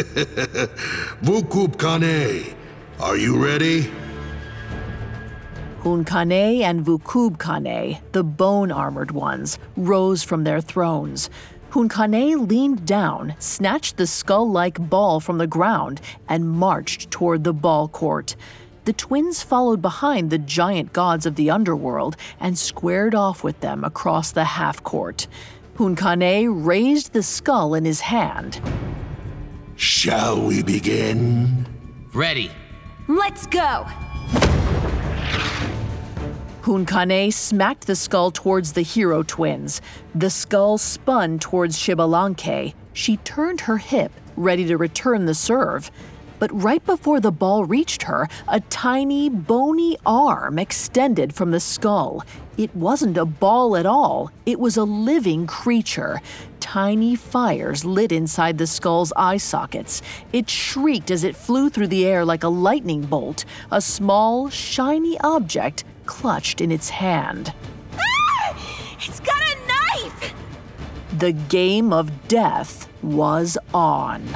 Vucub 1.23 1.79
Kane, 1.79 2.55
are 3.01 3.17
you 3.17 3.43
ready? 3.43 3.91
Hunkane 5.87 6.63
and 6.63 6.85
Vucub 6.85 7.39
Kane, 7.39 8.01
the 8.11 8.25
bone 8.25 8.73
armored 8.73 9.13
ones, 9.13 9.57
rose 9.77 10.25
from 10.25 10.43
their 10.43 10.61
thrones. 10.61 11.31
Hunkane 11.71 12.51
leaned 12.51 12.85
down, 12.85 13.37
snatched 13.39 13.97
the 13.97 14.09
skull 14.09 14.51
like 14.51 14.91
ball 14.91 15.21
from 15.21 15.39
the 15.39 15.47
ground, 15.47 16.01
and 16.29 16.51
marched 16.51 17.13
toward 17.13 17.45
the 17.45 17.53
ball 17.53 17.87
court. 17.87 18.35
The 18.85 18.93
twins 18.95 19.45
followed 19.45 19.81
behind 19.81 20.31
the 20.31 20.39
giant 20.39 20.93
gods 20.93 21.25
of 21.25 21.37
the 21.37 21.51
underworld 21.51 22.17
and 22.41 22.59
squared 22.59 23.15
off 23.15 23.45
with 23.45 23.61
them 23.61 23.85
across 23.85 24.33
the 24.33 24.45
half 24.45 24.83
court. 24.83 25.29
Hunkane 25.77 26.67
raised 26.67 27.13
the 27.13 27.23
skull 27.23 27.75
in 27.75 27.85
his 27.85 28.01
hand. 28.01 28.61
Shall 29.77 30.45
we 30.45 30.65
begin? 30.65 31.65
Ready. 32.13 32.51
Let's 33.07 33.47
go! 33.47 33.87
Hunkane 36.67 37.33
smacked 37.33 37.87
the 37.87 37.95
skull 37.95 38.33
towards 38.33 38.73
the 38.73 38.83
hero 38.83 39.23
twins. 39.23 39.81
The 40.17 40.31
skull 40.31 40.79
spun 40.79 41.39
towards 41.39 41.79
Xbalanque. 41.79 42.75
She 42.93 43.19
turned 43.19 43.61
her 43.61 43.79
hip, 43.79 44.11
ready 44.37 44.67
to 44.67 44.77
return 44.77 45.27
the 45.27 45.35
serve. 45.37 45.93
But 46.41 46.51
right 46.53 46.85
before 46.85 47.21
the 47.21 47.31
ball 47.31 47.65
reached 47.65 48.03
her, 48.03 48.29
a 48.49 48.59
tiny, 48.59 49.29
bony 49.29 49.97
arm 50.05 50.59
extended 50.59 51.33
from 51.33 51.53
the 51.53 51.61
skull. 51.61 52.25
It 52.59 52.75
wasn't 52.75 53.17
a 53.17 53.25
ball 53.25 53.77
at 53.77 53.87
all, 53.87 54.33
it 54.45 54.59
was 54.59 54.77
a 54.77 54.83
living 54.83 55.47
creature. 55.47 56.21
Tiny 56.59 57.15
fires 57.15 57.85
lit 57.85 58.11
inside 58.11 58.59
the 58.59 58.67
skull's 58.67 59.13
eye 59.15 59.37
sockets. 59.37 60.03
It 60.33 60.51
shrieked 60.51 61.13
as 61.13 61.23
it 61.23 61.37
flew 61.37 61.71
through 61.71 61.87
the 61.87 62.05
air 62.05 62.25
like 62.25 62.43
a 62.43 62.49
lightning 62.49 63.03
bolt, 63.03 63.45
a 63.71 63.81
small, 63.81 64.51
shiny 64.51 65.17
object 65.21 65.85
clutched 66.07 66.61
in 66.61 66.71
its 66.71 66.89
hand. 66.89 67.53
Ah! 67.95 68.97
It's 68.99 69.21
got 69.21 69.43
a 69.43 69.57
knife! 69.67 70.35
The 71.19 71.33
game 71.33 71.93
of 71.93 72.29
death 72.29 72.89
was 73.03 73.59
on. 73.75 74.27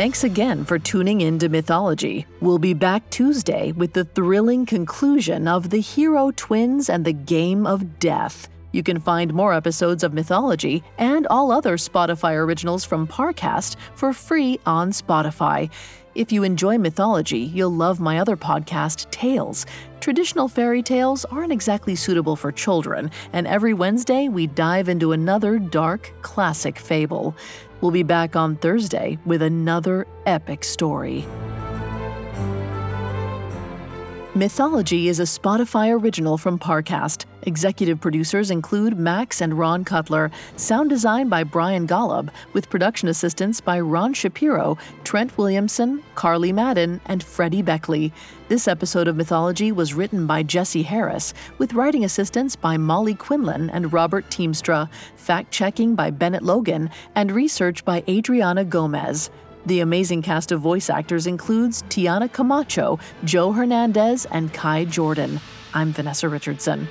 Thanks 0.00 0.24
again 0.24 0.64
for 0.64 0.78
tuning 0.78 1.20
in 1.20 1.38
to 1.40 1.50
Mythology. 1.50 2.24
We'll 2.40 2.58
be 2.58 2.72
back 2.72 3.10
Tuesday 3.10 3.72
with 3.72 3.92
the 3.92 4.06
thrilling 4.06 4.64
conclusion 4.64 5.46
of 5.46 5.68
The 5.68 5.80
Hero 5.80 6.30
Twins 6.30 6.88
and 6.88 7.04
the 7.04 7.12
Game 7.12 7.66
of 7.66 7.98
Death. 7.98 8.48
You 8.72 8.82
can 8.82 9.00
find 9.00 9.34
more 9.34 9.52
episodes 9.52 10.04
of 10.04 10.14
Mythology 10.14 10.82
and 10.98 11.26
all 11.26 11.50
other 11.50 11.76
Spotify 11.76 12.36
originals 12.36 12.84
from 12.84 13.06
Parcast 13.06 13.76
for 13.94 14.12
free 14.12 14.60
on 14.64 14.92
Spotify. 14.92 15.70
If 16.14 16.32
you 16.32 16.42
enjoy 16.42 16.76
mythology, 16.78 17.38
you'll 17.38 17.74
love 17.74 18.00
my 18.00 18.18
other 18.18 18.36
podcast, 18.36 19.10
Tales. 19.10 19.64
Traditional 20.00 20.48
fairy 20.48 20.82
tales 20.82 21.24
aren't 21.26 21.52
exactly 21.52 21.94
suitable 21.94 22.34
for 22.34 22.50
children, 22.50 23.10
and 23.32 23.46
every 23.46 23.74
Wednesday 23.74 24.28
we 24.28 24.46
dive 24.48 24.88
into 24.88 25.12
another 25.12 25.58
dark, 25.58 26.12
classic 26.22 26.78
fable. 26.78 27.36
We'll 27.80 27.92
be 27.92 28.02
back 28.02 28.34
on 28.34 28.56
Thursday 28.56 29.18
with 29.24 29.40
another 29.40 30.06
epic 30.26 30.64
story. 30.64 31.24
Mythology 34.34 35.08
is 35.08 35.20
a 35.20 35.24
Spotify 35.24 35.92
original 35.92 36.38
from 36.38 36.58
Parcast. 36.58 37.24
Executive 37.42 38.00
producers 38.00 38.50
include 38.50 38.98
Max 38.98 39.40
and 39.40 39.58
Ron 39.58 39.84
Cutler, 39.84 40.30
sound 40.56 40.90
design 40.90 41.28
by 41.28 41.42
Brian 41.42 41.86
Golub, 41.86 42.28
with 42.52 42.68
production 42.68 43.08
assistance 43.08 43.60
by 43.60 43.80
Ron 43.80 44.12
Shapiro, 44.12 44.76
Trent 45.04 45.36
Williamson, 45.38 46.02
Carly 46.14 46.52
Madden, 46.52 47.00
and 47.06 47.22
Freddie 47.22 47.62
Beckley. 47.62 48.12
This 48.48 48.68
episode 48.68 49.08
of 49.08 49.16
Mythology 49.16 49.72
was 49.72 49.94
written 49.94 50.26
by 50.26 50.42
Jesse 50.42 50.82
Harris, 50.82 51.32
with 51.56 51.72
writing 51.72 52.04
assistance 52.04 52.56
by 52.56 52.76
Molly 52.76 53.14
Quinlan 53.14 53.70
and 53.70 53.92
Robert 53.92 54.28
Teamstra, 54.28 54.90
fact 55.16 55.50
checking 55.50 55.94
by 55.94 56.10
Bennett 56.10 56.42
Logan, 56.42 56.90
and 57.14 57.30
research 57.32 57.84
by 57.84 58.04
Adriana 58.08 58.64
Gomez. 58.64 59.30
The 59.66 59.80
amazing 59.80 60.22
cast 60.22 60.52
of 60.52 60.60
voice 60.60 60.88
actors 60.90 61.26
includes 61.26 61.82
Tiana 61.84 62.32
Camacho, 62.32 62.98
Joe 63.24 63.52
Hernandez, 63.52 64.26
and 64.26 64.52
Kai 64.52 64.86
Jordan. 64.86 65.40
I'm 65.74 65.92
Vanessa 65.92 66.28
Richardson. 66.28 66.88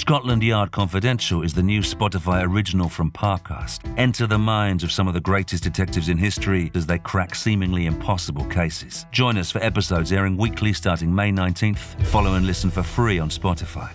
Scotland 0.00 0.42
Yard 0.42 0.72
Confidential 0.72 1.42
is 1.42 1.52
the 1.52 1.62
new 1.62 1.80
Spotify 1.80 2.42
original 2.42 2.88
from 2.88 3.10
Parcast. 3.10 3.80
Enter 3.98 4.26
the 4.26 4.38
minds 4.38 4.82
of 4.82 4.90
some 4.90 5.06
of 5.06 5.12
the 5.12 5.20
greatest 5.20 5.62
detectives 5.62 6.08
in 6.08 6.16
history 6.16 6.72
as 6.74 6.86
they 6.86 6.98
crack 6.98 7.34
seemingly 7.34 7.84
impossible 7.84 8.46
cases. 8.46 9.04
Join 9.12 9.36
us 9.36 9.50
for 9.50 9.62
episodes 9.62 10.10
airing 10.10 10.38
weekly 10.38 10.72
starting 10.72 11.14
May 11.14 11.30
19th. 11.30 12.02
Follow 12.06 12.36
and 12.36 12.46
listen 12.46 12.70
for 12.70 12.82
free 12.82 13.18
on 13.18 13.28
Spotify. 13.28 13.90